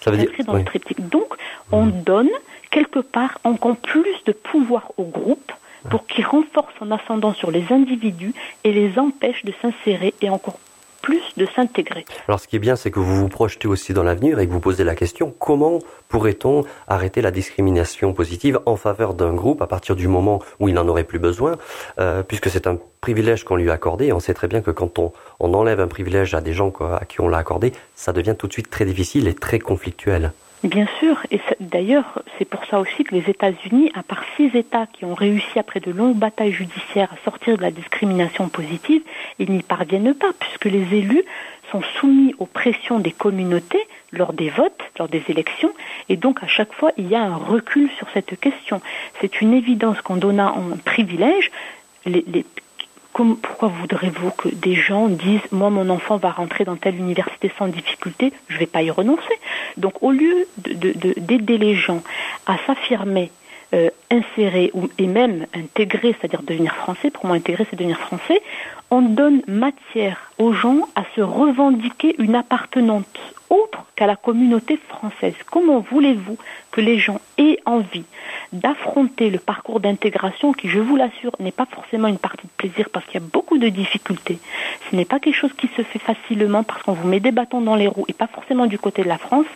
Ça 0.00 0.10
veut 0.10 0.16
dire- 0.16 0.28
inscrit 0.28 0.44
dans 0.44 0.54
oui. 0.54 0.60
le 0.60 0.64
triptyque. 0.64 1.08
Donc, 1.08 1.34
on 1.72 1.86
donne 1.86 2.30
quelque 2.70 3.00
part 3.00 3.38
encore 3.44 3.76
plus 3.76 4.16
de 4.26 4.32
pouvoir 4.32 4.92
au 4.96 5.04
groupe 5.04 5.52
pour 5.90 6.06
qu'il 6.06 6.24
renforce 6.24 6.72
son 6.78 6.90
ascendant 6.92 7.34
sur 7.34 7.50
les 7.50 7.64
individus 7.70 8.32
et 8.64 8.72
les 8.72 8.98
empêche 8.98 9.44
de 9.44 9.52
s'insérer 9.60 10.14
et 10.22 10.30
encore 10.30 10.58
plus 11.04 11.22
de 11.36 11.46
s'intégrer. 11.54 12.06
Alors 12.28 12.40
ce 12.40 12.48
qui 12.48 12.56
est 12.56 12.58
bien, 12.58 12.76
c'est 12.76 12.90
que 12.90 12.98
vous 12.98 13.16
vous 13.16 13.28
projetez 13.28 13.68
aussi 13.68 13.92
dans 13.92 14.02
l'avenir 14.02 14.38
et 14.38 14.46
que 14.46 14.52
vous 14.52 14.60
posez 14.60 14.84
la 14.84 14.94
question, 14.94 15.34
comment 15.38 15.80
pourrait-on 16.08 16.64
arrêter 16.88 17.20
la 17.20 17.30
discrimination 17.30 18.14
positive 18.14 18.58
en 18.64 18.76
faveur 18.76 19.12
d'un 19.12 19.34
groupe 19.34 19.60
à 19.60 19.66
partir 19.66 19.96
du 19.96 20.08
moment 20.08 20.40
où 20.60 20.68
il 20.68 20.74
n'en 20.74 20.88
aurait 20.88 21.04
plus 21.04 21.18
besoin, 21.18 21.56
euh, 21.98 22.22
puisque 22.22 22.48
c'est 22.48 22.66
un 22.66 22.78
privilège 23.02 23.44
qu'on 23.44 23.56
lui 23.56 23.68
a 23.68 23.74
accordé, 23.74 24.06
et 24.06 24.12
on 24.14 24.20
sait 24.20 24.32
très 24.32 24.48
bien 24.48 24.62
que 24.62 24.70
quand 24.70 24.98
on, 24.98 25.12
on 25.40 25.52
enlève 25.52 25.80
un 25.80 25.88
privilège 25.88 26.32
à 26.32 26.40
des 26.40 26.54
gens 26.54 26.72
à 26.80 27.04
qui 27.04 27.20
on 27.20 27.28
l'a 27.28 27.38
accordé, 27.38 27.72
ça 27.94 28.14
devient 28.14 28.34
tout 28.38 28.46
de 28.46 28.52
suite 28.54 28.70
très 28.70 28.86
difficile 28.86 29.28
et 29.28 29.34
très 29.34 29.58
conflictuel. 29.58 30.32
Bien 30.64 30.86
sûr, 30.98 31.20
et 31.30 31.40
d'ailleurs, 31.60 32.22
c'est 32.38 32.46
pour 32.46 32.64
ça 32.64 32.80
aussi 32.80 33.04
que 33.04 33.14
les 33.14 33.28
États-Unis, 33.28 33.92
à 33.94 34.02
part 34.02 34.24
six 34.34 34.46
États 34.56 34.86
qui 34.86 35.04
ont 35.04 35.12
réussi 35.12 35.58
après 35.58 35.78
de 35.78 35.90
longues 35.90 36.16
batailles 36.16 36.52
judiciaires 36.52 37.12
à 37.12 37.22
sortir 37.22 37.58
de 37.58 37.62
la 37.62 37.70
discrimination 37.70 38.48
positive, 38.48 39.02
ils 39.38 39.50
n'y 39.50 39.62
parviennent 39.62 40.14
pas, 40.14 40.32
puisque 40.40 40.64
les 40.64 40.94
élus 40.96 41.22
sont 41.70 41.82
soumis 42.00 42.34
aux 42.38 42.46
pressions 42.46 42.98
des 42.98 43.12
communautés 43.12 43.86
lors 44.10 44.32
des 44.32 44.48
votes, 44.48 44.80
lors 44.98 45.08
des 45.08 45.22
élections, 45.28 45.72
et 46.08 46.16
donc 46.16 46.42
à 46.42 46.46
chaque 46.48 46.72
fois, 46.72 46.92
il 46.96 47.08
y 47.08 47.14
a 47.14 47.22
un 47.22 47.36
recul 47.36 47.90
sur 47.98 48.08
cette 48.14 48.40
question. 48.40 48.80
C'est 49.20 49.42
une 49.42 49.52
évidence 49.52 50.00
qu'en 50.00 50.16
donnant 50.16 50.56
un 50.72 50.78
privilège, 50.78 51.50
les- 52.06 52.24
pourquoi 53.14 53.68
voudrez-vous 53.68 54.30
que 54.32 54.48
des 54.48 54.74
gens 54.74 55.08
disent 55.08 55.40
moi 55.52 55.70
mon 55.70 55.88
enfant 55.88 56.16
va 56.16 56.30
rentrer 56.30 56.64
dans 56.64 56.76
telle 56.76 56.96
université 56.96 57.50
sans 57.58 57.68
difficulté, 57.68 58.32
je 58.48 58.54
ne 58.54 58.58
vais 58.60 58.66
pas 58.66 58.82
y 58.82 58.90
renoncer. 58.90 59.34
Donc 59.76 60.02
au 60.02 60.10
lieu 60.10 60.46
de- 60.58 60.72
de- 60.72 60.92
de- 60.92 61.14
d'aider 61.18 61.58
les 61.58 61.74
gens 61.76 62.02
à 62.46 62.56
s'affirmer, 62.66 63.30
euh, 63.72 63.90
insérer 64.10 64.70
ou, 64.74 64.88
et 64.98 65.06
même 65.06 65.46
intégrer, 65.54 66.14
c'est-à-dire 66.18 66.42
devenir 66.42 66.74
français, 66.74 67.10
pour 67.10 67.26
moi 67.26 67.36
intégrer 67.36 67.66
c'est 67.70 67.76
devenir 67.76 67.98
français, 67.98 68.40
on 68.90 69.00
donne 69.02 69.42
matière 69.48 70.30
aux 70.38 70.52
gens 70.52 70.80
à 70.94 71.02
se 71.16 71.20
revendiquer 71.20 72.14
une 72.18 72.34
appartenance 72.34 73.04
autre 73.54 73.84
qu'à 73.96 74.06
la 74.06 74.16
communauté 74.16 74.78
française. 74.88 75.34
Comment 75.50 75.80
voulez-vous 75.80 76.36
que 76.70 76.80
les 76.80 76.98
gens 76.98 77.20
aient 77.38 77.58
envie 77.64 78.04
d'affronter 78.52 79.30
le 79.30 79.38
parcours 79.38 79.80
d'intégration 79.80 80.52
qui, 80.52 80.68
je 80.68 80.80
vous 80.80 80.96
l'assure, 80.96 81.32
n'est 81.38 81.52
pas 81.52 81.66
forcément 81.66 82.08
une 82.08 82.18
partie 82.18 82.46
de 82.46 82.52
plaisir 82.56 82.90
parce 82.90 83.06
qu'il 83.06 83.20
y 83.20 83.24
a 83.24 83.26
beaucoup 83.32 83.58
de 83.58 83.68
difficultés. 83.68 84.38
Ce 84.90 84.96
n'est 84.96 85.04
pas 85.04 85.20
quelque 85.20 85.36
chose 85.36 85.52
qui 85.52 85.68
se 85.76 85.82
fait 85.82 85.98
facilement 85.98 86.62
parce 86.62 86.82
qu'on 86.82 86.92
vous 86.92 87.08
met 87.08 87.20
des 87.20 87.32
bâtons 87.32 87.60
dans 87.60 87.76
les 87.76 87.86
roues 87.86 88.06
et 88.08 88.12
pas 88.12 88.26
forcément 88.26 88.66
du 88.66 88.78
côté 88.78 89.02
de 89.02 89.08
la 89.08 89.18
France. 89.18 89.46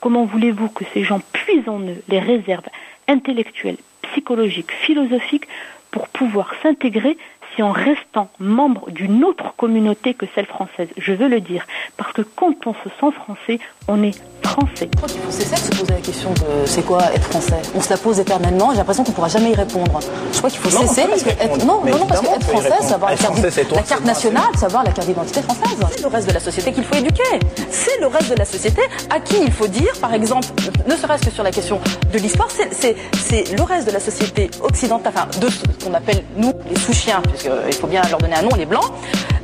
Comment 0.00 0.24
voulez-vous 0.24 0.68
que 0.68 0.84
ces 0.92 1.04
gens 1.04 1.20
puisent 1.32 1.68
en 1.68 1.80
eux 1.80 2.02
les 2.08 2.20
réserves 2.20 2.66
intellectuelles, 3.08 3.78
psychologiques, 4.02 4.72
philosophiques 4.72 5.48
pour 5.90 6.08
pouvoir 6.08 6.54
s'intégrer 6.62 7.16
si 7.54 7.62
en 7.62 7.72
restant 7.72 8.30
membre 8.38 8.90
d'une 8.90 9.24
autre 9.24 9.54
communauté 9.56 10.14
que 10.14 10.26
celle 10.34 10.46
française. 10.46 10.88
Je 10.96 11.12
veux 11.12 11.28
le 11.28 11.40
dire, 11.40 11.66
parce 11.96 12.12
que 12.12 12.22
quand 12.22 12.66
on 12.66 12.74
se 12.74 12.88
sent 13.00 13.12
français, 13.12 13.58
on 13.88 14.02
est 14.02 14.22
français. 14.48 14.88
Je 14.92 14.96
crois 14.96 15.08
qu'il 15.08 15.20
faut 15.20 15.30
cesser 15.30 15.54
de 15.54 15.74
se 15.74 15.80
poser 15.80 15.92
la 15.92 16.00
question 16.00 16.30
de 16.32 16.66
c'est 16.66 16.82
quoi 16.82 17.00
être 17.14 17.24
français? 17.24 17.60
On 17.74 17.80
se 17.80 17.90
la 17.90 17.96
pose 17.96 18.18
éternellement, 18.20 18.70
j'ai 18.72 18.78
l'impression 18.78 19.04
qu'on 19.04 19.10
ne 19.10 19.14
pourra 19.16 19.28
jamais 19.28 19.50
y 19.50 19.54
répondre. 19.54 20.00
Je 20.32 20.38
crois 20.38 20.50
qu'il 20.50 20.60
faut 20.60 20.70
Non, 20.78 20.86
cesser 20.88 21.06
parce 21.08 21.22
que 21.22 21.30
être, 21.30 21.58
non, 21.64 21.80
non, 21.84 21.98
non, 21.98 22.06
parce 22.06 22.20
que 22.20 22.26
être 22.26 22.44
français, 22.46 22.70
c'est 22.82 22.94
avoir 22.94 23.10
la 23.10 23.16
carte, 23.16 23.32
Être 23.32 23.40
français, 23.40 23.50
c'est 23.50 23.64
toi, 23.64 23.76
la 23.78 23.82
carte 23.82 23.88
c'est 24.00 24.04
moi, 24.04 24.12
nationale, 24.14 24.44
c'est 24.58 24.66
avoir 24.66 24.84
la 24.84 24.92
carte 24.92 25.08
d'identité 25.08 25.42
française. 25.42 25.78
C'est 25.94 26.02
le 26.02 26.08
reste 26.08 26.28
de 26.28 26.32
la 26.34 26.40
société 26.40 26.72
qu'il 26.72 26.84
faut 26.84 26.94
éduquer. 26.94 27.22
C'est 27.70 28.00
le 28.00 28.06
reste 28.06 28.30
de 28.30 28.36
la 28.36 28.44
société 28.44 28.82
à 29.10 29.20
qui 29.20 29.36
il 29.44 29.52
faut 29.52 29.66
dire, 29.66 29.92
par 30.00 30.12
exemple, 30.14 30.46
ne 30.88 30.96
serait-ce 30.96 31.24
que 31.26 31.30
sur 31.30 31.42
la 31.42 31.50
question 31.50 31.80
de 32.12 32.18
l'histoire, 32.18 32.48
c'est- 32.50 32.68
c'est 32.72 32.96
c'est 33.18 33.56
le 33.56 33.62
reste 33.62 33.86
de 33.86 33.92
la 33.92 34.00
société 34.00 34.50
occidentale, 34.62 35.12
enfin 35.16 35.26
de 35.40 35.48
ce 35.50 35.84
qu'on 35.84 35.94
appelle 35.94 36.22
nous 36.36 36.52
les 36.70 36.76
sous-chiens, 36.78 37.20
puisqu'il 37.30 37.72
faut 37.74 37.86
bien 37.86 38.02
leur 38.10 38.18
donner 38.18 38.34
un 38.36 38.42
nom, 38.42 38.54
les 38.56 38.66
blancs, 38.66 38.84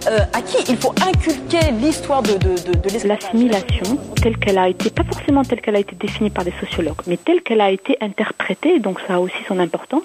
euh, 0.08 0.20
à 0.32 0.42
qui 0.42 0.58
il 0.70 0.76
faut 0.76 0.94
inculquer 1.06 1.72
l'histoire 1.72 2.22
de, 2.22 2.32
de, 2.32 2.38
de, 2.38 2.78
de 2.78 2.88
l'esclavage. 2.90 3.20
L'assimilation, 3.22 3.98
telle 4.22 4.38
qu'elle 4.38 4.58
a 4.58 4.68
été, 4.68 4.90
pas 4.90 5.04
forcément 5.04 5.42
telle 5.42 5.60
qu'elle 5.60 5.76
a 5.76 5.80
été 5.80 5.96
définie 5.96 6.30
par 6.30 6.44
les 6.44 6.52
sociologues, 6.60 7.02
mais 7.06 7.16
telle 7.16 7.42
qu'elle 7.42 7.60
a 7.60 7.70
été 7.70 7.96
interprétée, 8.00 8.78
donc 8.78 9.00
ça 9.06 9.14
a 9.14 9.18
aussi 9.18 9.36
son 9.48 9.58
importance, 9.58 10.04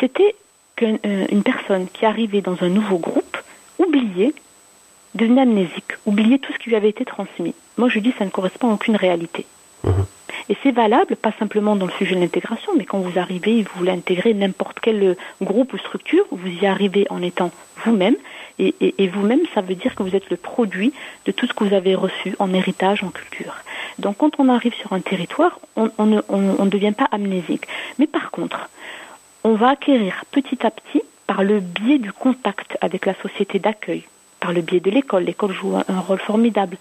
c'était 0.00 0.34
qu'une 0.76 0.98
euh, 1.04 1.26
une 1.30 1.42
personne 1.42 1.86
qui 1.92 2.06
arrivait 2.06 2.40
dans 2.40 2.56
un 2.62 2.68
nouveau 2.68 2.98
groupe 2.98 3.36
oubliait, 3.78 4.32
devenait 5.14 5.42
amnésique, 5.42 5.92
oubliait 6.06 6.38
tout 6.38 6.52
ce 6.52 6.58
qui 6.58 6.70
lui 6.70 6.76
avait 6.76 6.88
été 6.88 7.04
transmis. 7.04 7.54
Moi 7.76 7.88
je 7.88 7.98
dis 7.98 8.14
ça 8.18 8.24
ne 8.24 8.30
correspond 8.30 8.70
à 8.70 8.74
aucune 8.74 8.96
réalité. 8.96 9.46
Et 10.48 10.56
c'est 10.62 10.72
valable, 10.72 11.16
pas 11.16 11.32
simplement 11.38 11.76
dans 11.76 11.86
le 11.86 11.92
sujet 11.92 12.14
de 12.14 12.20
l'intégration, 12.20 12.72
mais 12.76 12.84
quand 12.84 12.98
vous 12.98 13.18
arrivez 13.18 13.58
et 13.58 13.62
vous 13.62 13.70
voulez 13.76 13.92
intégrer 13.92 14.34
n'importe 14.34 14.78
quel 14.80 15.16
groupe 15.40 15.72
ou 15.72 15.78
structure, 15.78 16.24
vous 16.30 16.48
y 16.48 16.66
arrivez 16.66 17.06
en 17.10 17.22
étant 17.22 17.50
vous-même. 17.84 18.16
Et, 18.58 19.08
vous-même, 19.08 19.40
ça 19.54 19.60
veut 19.60 19.74
dire 19.74 19.94
que 19.94 20.02
vous 20.02 20.14
êtes 20.14 20.30
le 20.30 20.36
produit 20.36 20.92
de 21.26 21.32
tout 21.32 21.46
ce 21.46 21.52
que 21.52 21.64
vous 21.64 21.74
avez 21.74 21.94
reçu 21.94 22.36
en 22.38 22.52
héritage, 22.54 23.02
en 23.02 23.10
culture. 23.10 23.54
Donc 23.98 24.18
quand 24.18 24.38
on 24.38 24.48
arrive 24.48 24.74
sur 24.74 24.92
un 24.92 25.00
territoire, 25.00 25.58
on 25.76 25.90
ne 26.06 26.70
devient 26.70 26.92
pas 26.96 27.08
amnésique. 27.10 27.66
Mais 27.98 28.06
par 28.06 28.30
contre, 28.30 28.68
on 29.44 29.54
va 29.54 29.70
acquérir 29.70 30.24
petit 30.30 30.64
à 30.64 30.70
petit, 30.70 31.02
par 31.26 31.42
le 31.42 31.60
biais 31.60 31.98
du 31.98 32.12
contact 32.12 32.76
avec 32.80 33.06
la 33.06 33.14
société 33.22 33.58
d'accueil, 33.58 34.04
par 34.40 34.52
le 34.52 34.60
biais 34.60 34.80
de 34.80 34.90
l'école, 34.90 35.24
l'école 35.24 35.52
joue 35.52 35.76
un- 35.76 36.00
rôle 36.00 36.18
formidable, 36.18 36.76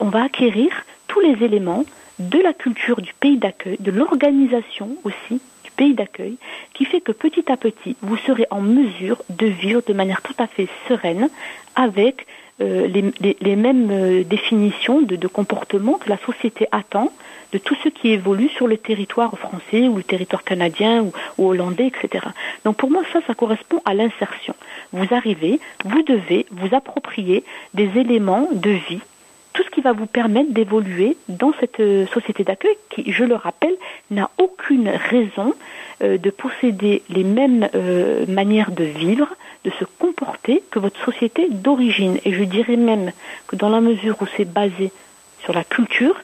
on 0.00 0.08
va 0.08 0.24
acquérir 0.24 0.70
tous 1.06 1.20
les 1.20 1.44
éléments 1.44 1.84
de 2.18 2.40
la 2.40 2.52
culture 2.52 3.00
du 3.00 3.12
pays 3.14 3.36
d'accueil, 3.36 3.76
de 3.80 3.90
l'organisation 3.90 4.96
aussi 5.04 5.40
pays 5.78 5.94
d'accueil, 5.94 6.36
qui 6.74 6.84
fait 6.84 7.00
que 7.00 7.12
petit 7.12 7.50
à 7.50 7.56
petit, 7.56 7.96
vous 8.02 8.18
serez 8.18 8.46
en 8.50 8.60
mesure 8.60 9.22
de 9.30 9.46
vivre 9.46 9.80
de 9.86 9.94
manière 9.94 10.20
tout 10.20 10.36
à 10.38 10.46
fait 10.46 10.68
sereine 10.88 11.30
avec 11.74 12.26
les, 12.60 13.56
mêmes 13.56 14.24
définitions 14.24 15.00
de, 15.00 15.14
de 15.14 15.28
comportement 15.28 15.94
que 15.94 16.08
la 16.08 16.18
société 16.18 16.66
attend 16.72 17.12
de 17.52 17.58
tout 17.58 17.76
ce 17.82 17.88
qui 17.88 18.10
évolue 18.10 18.48
sur 18.48 18.66
le 18.66 18.76
territoire 18.76 19.36
français 19.38 19.88
ou 19.88 19.96
le 19.96 20.02
territoire 20.02 20.44
canadien 20.44 21.06
ou, 21.38 21.48
hollandais, 21.48 21.86
etc. 21.86 22.26
Donc 22.64 22.76
pour 22.76 22.90
moi, 22.90 23.02
ça, 23.12 23.20
ça 23.26 23.34
correspond 23.34 23.80
à 23.84 23.94
l'insertion. 23.94 24.54
Vous 24.92 25.06
arrivez, 25.14 25.60
vous 25.84 26.02
devez 26.02 26.46
vous 26.50 26.74
approprier 26.74 27.44
des 27.74 27.90
éléments 27.96 28.48
de 28.52 28.70
vie, 28.70 29.00
tout 29.58 29.64
ce 29.64 29.70
qui 29.70 29.80
va 29.80 29.92
vous 29.92 30.06
permettre 30.06 30.52
d'évoluer 30.52 31.16
dans 31.28 31.52
cette 31.58 31.80
euh, 31.80 32.06
société 32.14 32.44
d'accueil 32.44 32.76
qui, 32.90 33.10
je 33.10 33.24
le 33.24 33.34
rappelle, 33.34 33.74
n'a 34.08 34.30
aucune 34.38 34.88
raison 34.88 35.52
euh, 36.00 36.16
de 36.16 36.30
posséder 36.30 37.02
les 37.08 37.24
mêmes 37.24 37.68
euh, 37.74 38.24
manières 38.28 38.70
de 38.70 38.84
vivre, 38.84 39.26
de 39.64 39.70
se 39.70 39.84
comporter 39.98 40.62
que 40.70 40.78
votre 40.78 41.04
société 41.04 41.48
d'origine. 41.50 42.20
Et 42.24 42.32
je 42.34 42.44
dirais 42.44 42.76
même 42.76 43.10
que 43.48 43.56
dans 43.56 43.68
la 43.68 43.80
mesure 43.80 44.14
où 44.20 44.26
c'est 44.36 44.44
basé 44.44 44.92
sur 45.42 45.52
la 45.52 45.64
culture, 45.64 46.14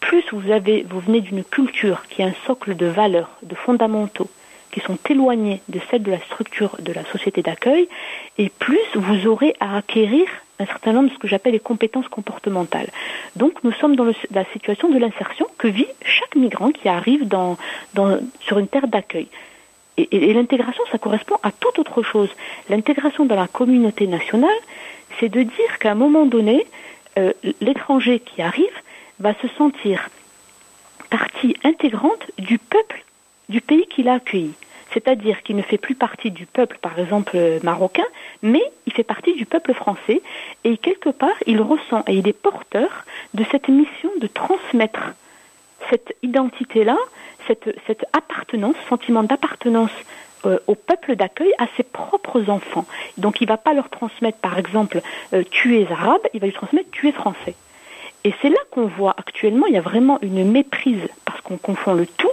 plus 0.00 0.24
vous, 0.30 0.50
avez, 0.50 0.84
vous 0.90 1.00
venez 1.00 1.22
d'une 1.22 1.44
culture 1.44 2.02
qui 2.10 2.22
a 2.22 2.26
un 2.26 2.34
socle 2.46 2.76
de 2.76 2.84
valeurs, 2.84 3.30
de 3.44 3.54
fondamentaux, 3.54 4.28
qui 4.70 4.80
sont 4.80 4.98
éloignés 5.08 5.60
de 5.68 5.80
celle 5.90 6.02
de 6.02 6.10
la 6.10 6.20
structure 6.20 6.76
de 6.78 6.92
la 6.92 7.04
société 7.06 7.42
d'accueil, 7.42 7.88
et 8.36 8.50
plus 8.50 8.78
vous 8.94 9.26
aurez 9.26 9.54
à 9.60 9.76
acquérir 9.76 10.26
un 10.60 10.66
certain 10.66 10.92
nombre 10.92 11.08
de 11.08 11.14
ce 11.14 11.18
que 11.18 11.28
j'appelle 11.28 11.52
les 11.52 11.60
compétences 11.60 12.08
comportementales. 12.08 12.88
Donc 13.36 13.62
nous 13.64 13.72
sommes 13.72 13.96
dans 13.96 14.04
la 14.04 14.44
situation 14.52 14.88
de 14.88 14.98
l'insertion 14.98 15.46
que 15.56 15.68
vit 15.68 15.86
chaque 16.04 16.34
migrant 16.34 16.70
qui 16.70 16.88
arrive 16.88 17.28
dans, 17.28 17.56
sur 18.40 18.58
une 18.58 18.68
terre 18.68 18.88
d'accueil. 18.88 19.28
Et, 19.96 20.32
l'intégration, 20.32 20.82
ça 20.92 20.98
correspond 20.98 21.36
à 21.42 21.50
toute 21.50 21.78
autre 21.80 22.02
chose. 22.02 22.30
L'intégration 22.68 23.24
dans 23.24 23.34
la 23.34 23.48
communauté 23.48 24.06
nationale, 24.06 24.50
c'est 25.18 25.28
de 25.28 25.42
dire 25.42 25.78
qu'à 25.80 25.90
un 25.90 25.96
moment 25.96 26.24
donné, 26.24 26.66
euh, 27.18 27.32
l'étranger 27.60 28.20
qui 28.20 28.40
arrive 28.40 28.66
va 29.18 29.34
se 29.42 29.48
sentir 29.56 30.08
partie 31.10 31.56
intégrante 31.64 32.30
du 32.38 32.58
peuple 32.58 33.04
du 33.48 33.60
pays 33.60 33.86
qu'il 33.86 34.08
a 34.08 34.14
accueilli. 34.14 34.52
C'est-à-dire 34.92 35.42
qu'il 35.42 35.56
ne 35.56 35.62
fait 35.62 35.76
plus 35.78 35.94
partie 35.94 36.30
du 36.30 36.46
peuple, 36.46 36.78
par 36.80 36.98
exemple, 36.98 37.36
marocain, 37.62 38.06
mais 38.42 38.62
il 38.86 38.92
fait 38.94 39.02
partie 39.02 39.34
du 39.34 39.44
peuple 39.44 39.74
français 39.74 40.22
et 40.64 40.78
quelque 40.78 41.10
part, 41.10 41.36
il 41.46 41.60
ressent 41.60 42.02
et 42.06 42.14
il 42.14 42.26
est 42.26 42.32
porteur 42.32 43.04
de 43.34 43.44
cette 43.50 43.68
mission 43.68 44.10
de 44.18 44.26
transmettre 44.26 45.12
cette 45.90 46.16
identité-là, 46.22 46.96
cette, 47.46 47.76
cette 47.86 48.04
appartenance, 48.12 48.76
sentiment 48.88 49.22
d'appartenance 49.22 49.92
euh, 50.46 50.58
au 50.68 50.74
peuple 50.74 51.16
d'accueil 51.16 51.52
à 51.58 51.66
ses 51.76 51.82
propres 51.82 52.48
enfants. 52.48 52.86
Donc 53.16 53.40
il 53.40 53.44
ne 53.44 53.48
va 53.48 53.56
pas 53.56 53.74
leur 53.74 53.88
transmettre, 53.90 54.38
par 54.38 54.56
exemple, 54.56 55.00
euh, 55.32 55.42
tu 55.50 55.80
es 55.80 55.90
arabe, 55.90 56.20
il 56.32 56.40
va 56.40 56.46
lui 56.46 56.52
transmettre 56.52 56.90
tu 56.92 57.08
es 57.08 57.12
français. 57.12 57.54
Et 58.22 58.32
c'est 58.40 58.48
là 58.48 58.58
qu'on 58.70 58.86
voit 58.86 59.14
actuellement, 59.16 59.66
il 59.66 59.74
y 59.74 59.78
a 59.78 59.82
vraiment 59.82 60.18
une 60.22 60.48
méprise 60.48 61.08
parce 61.24 61.40
qu'on 61.40 61.56
confond 61.56 61.94
le 61.94 62.06
tout. 62.06 62.30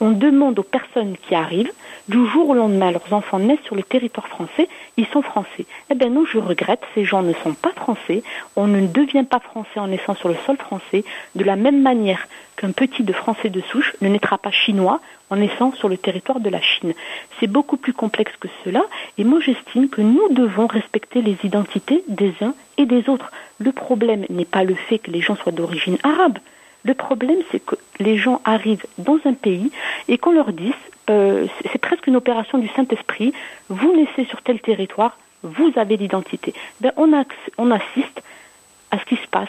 On 0.00 0.10
demande 0.10 0.58
aux 0.58 0.62
personnes 0.62 1.16
qui 1.26 1.34
arrivent, 1.34 1.72
du 2.08 2.26
jour 2.28 2.50
au 2.50 2.54
lendemain, 2.54 2.90
leurs 2.90 3.12
enfants 3.12 3.38
naissent 3.38 3.64
sur 3.64 3.74
le 3.74 3.82
territoire 3.82 4.28
français, 4.28 4.68
ils 4.96 5.06
sont 5.06 5.22
français. 5.22 5.66
Eh 5.90 5.94
bien 5.94 6.10
non, 6.10 6.24
je 6.24 6.38
regrette, 6.38 6.82
ces 6.94 7.04
gens 7.04 7.22
ne 7.22 7.32
sont 7.32 7.54
pas 7.54 7.72
français. 7.72 8.22
On 8.56 8.66
ne 8.66 8.86
devient 8.86 9.24
pas 9.24 9.40
français 9.40 9.80
en 9.80 9.88
naissant 9.88 10.14
sur 10.14 10.28
le 10.28 10.36
sol 10.46 10.56
français 10.58 11.04
de 11.34 11.44
la 11.44 11.56
même 11.56 11.80
manière 11.80 12.28
qu'un 12.56 12.72
petit 12.72 13.02
de 13.02 13.12
français 13.12 13.50
de 13.50 13.60
souche 13.60 13.96
ne 14.00 14.08
naîtra 14.08 14.38
pas 14.38 14.50
chinois 14.50 15.00
en 15.30 15.36
naissant 15.36 15.72
sur 15.72 15.88
le 15.88 15.96
territoire 15.96 16.40
de 16.40 16.50
la 16.50 16.60
Chine. 16.60 16.92
C'est 17.40 17.46
beaucoup 17.46 17.76
plus 17.76 17.92
complexe 17.92 18.32
que 18.38 18.48
cela 18.64 18.84
et 19.18 19.24
moi 19.24 19.40
j'estime 19.40 19.88
que 19.88 20.02
nous 20.02 20.28
devons 20.30 20.66
respecter 20.66 21.22
les 21.22 21.36
identités 21.42 22.04
des 22.08 22.34
uns 22.42 22.54
et 22.78 22.86
des 22.86 23.08
autres. 23.08 23.30
Le 23.58 23.72
problème 23.72 24.26
n'est 24.30 24.44
pas 24.44 24.64
le 24.64 24.74
fait 24.74 24.98
que 24.98 25.10
les 25.10 25.20
gens 25.20 25.36
soient 25.36 25.52
d'origine 25.52 25.98
arabe. 26.02 26.38
Le 26.86 26.94
problème, 26.94 27.38
c'est 27.50 27.58
que 27.58 27.74
les 27.98 28.16
gens 28.16 28.40
arrivent 28.44 28.86
dans 28.98 29.18
un 29.24 29.32
pays 29.32 29.72
et 30.06 30.18
qu'on 30.18 30.30
leur 30.30 30.52
dise, 30.52 30.72
euh, 31.10 31.48
c'est 31.72 31.80
presque 31.80 32.06
une 32.06 32.14
opération 32.14 32.58
du 32.58 32.68
Saint-Esprit, 32.68 33.32
vous 33.68 33.92
naissez 33.96 34.24
sur 34.26 34.40
tel 34.42 34.60
territoire, 34.60 35.18
vous 35.42 35.72
avez 35.74 35.96
l'identité. 35.96 36.54
Ben, 36.80 36.92
on, 36.96 37.12
assiste 37.12 38.22
à 38.92 39.00
ce 39.00 39.04
qui 39.04 39.16
se 39.16 39.26
passe, 39.26 39.48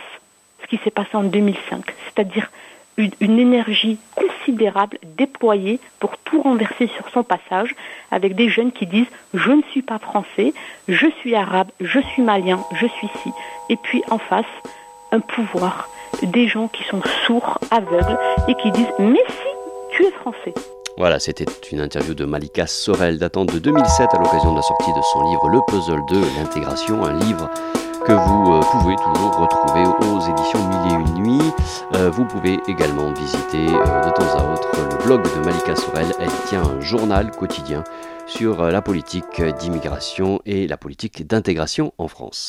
ce 0.64 0.68
qui 0.68 0.78
s'est 0.84 0.90
passé 0.90 1.10
en 1.14 1.24
2005, 1.24 1.86
c'est-à-dire 2.06 2.50
une, 2.98 3.12
énergie 3.22 4.00
considérable 4.16 4.98
déployée 5.16 5.80
pour 6.00 6.18
tout 6.18 6.42
renverser 6.42 6.88
sur 6.88 7.08
son 7.10 7.24
passage, 7.24 7.76
avec 8.10 8.34
des 8.34 8.50
jeunes 8.50 8.72
qui 8.72 8.88
disent 8.88 9.06
je 9.36 9.52
ne 9.52 9.62
suis 9.70 9.84
pas 9.84 10.00
français, 10.00 10.56
je 10.88 11.06
suis 11.20 11.36
arabe, 11.36 11.70
je 11.80 12.00
suis 12.00 12.24
malien, 12.24 12.60
je 12.74 12.88
suis 12.88 13.10
ci. 13.22 13.30
Et 13.70 13.76
puis 13.76 14.02
en 14.10 14.18
face, 14.18 14.46
un 15.12 15.20
pouvoir, 15.20 15.88
des 16.24 16.48
gens 16.48 16.68
qui 16.68 16.84
sont 16.84 17.02
sourds, 17.26 17.60
aveugles, 17.72 18.18
et 18.48 18.56
qui 18.56 18.72
disent 18.72 18.94
mais 19.00 19.24
si, 19.28 19.48
tu 19.92 20.06
es 20.06 20.12
français. 20.12 20.54
Voilà, 20.98 21.20
c'était 21.20 21.46
une 21.72 21.80
interview 21.80 22.16
de 22.16 22.26
Malika 22.26 22.66
Sorel 22.66 23.20
datant 23.20 23.46
de 23.46 23.60
2007 23.60 24.14
à 24.14 24.18
l'occasion 24.18 24.52
de 24.52 24.58
la 24.58 24.64
sortie 24.64 24.92
de 24.92 25.02
son 25.14 25.30
livre 25.30 25.48
Le 25.50 25.60
Puzzle 25.68 26.02
2, 26.10 26.22
l'intégration, 26.40 27.06
un 27.06 27.14
livre 27.20 27.50
que 28.08 28.14
vous 28.14 28.54
euh, 28.54 28.62
pouvez 28.72 28.96
toujours 28.96 29.38
retrouver 29.38 29.84
aux 29.86 30.22
éditions 30.22 30.68
Mille 30.70 30.92
et 30.92 30.96
une 30.96 31.24
nuits. 31.24 31.52
Euh, 31.96 32.10
vous 32.10 32.26
pouvez 32.26 32.58
également 32.68 33.12
visiter 33.12 33.68
euh, 33.68 34.02
de 34.06 34.10
temps 34.12 34.38
à 34.38 34.54
autre 34.54 34.70
le 34.90 35.04
blog 35.04 35.24
de 35.24 35.46
Malika 35.46 35.76
Sorel. 35.76 36.08
Elle 36.20 36.32
tient 36.48 36.64
un 36.64 36.80
journal 36.80 37.32
quotidien 37.32 37.84
sur 38.26 38.64
la 38.64 38.82
politique 38.82 39.42
d'immigration 39.60 40.40
et 40.46 40.68
la 40.68 40.78
politique 40.78 41.28
d'intégration 41.28 41.94
en 41.98 42.08
France. 42.08 42.46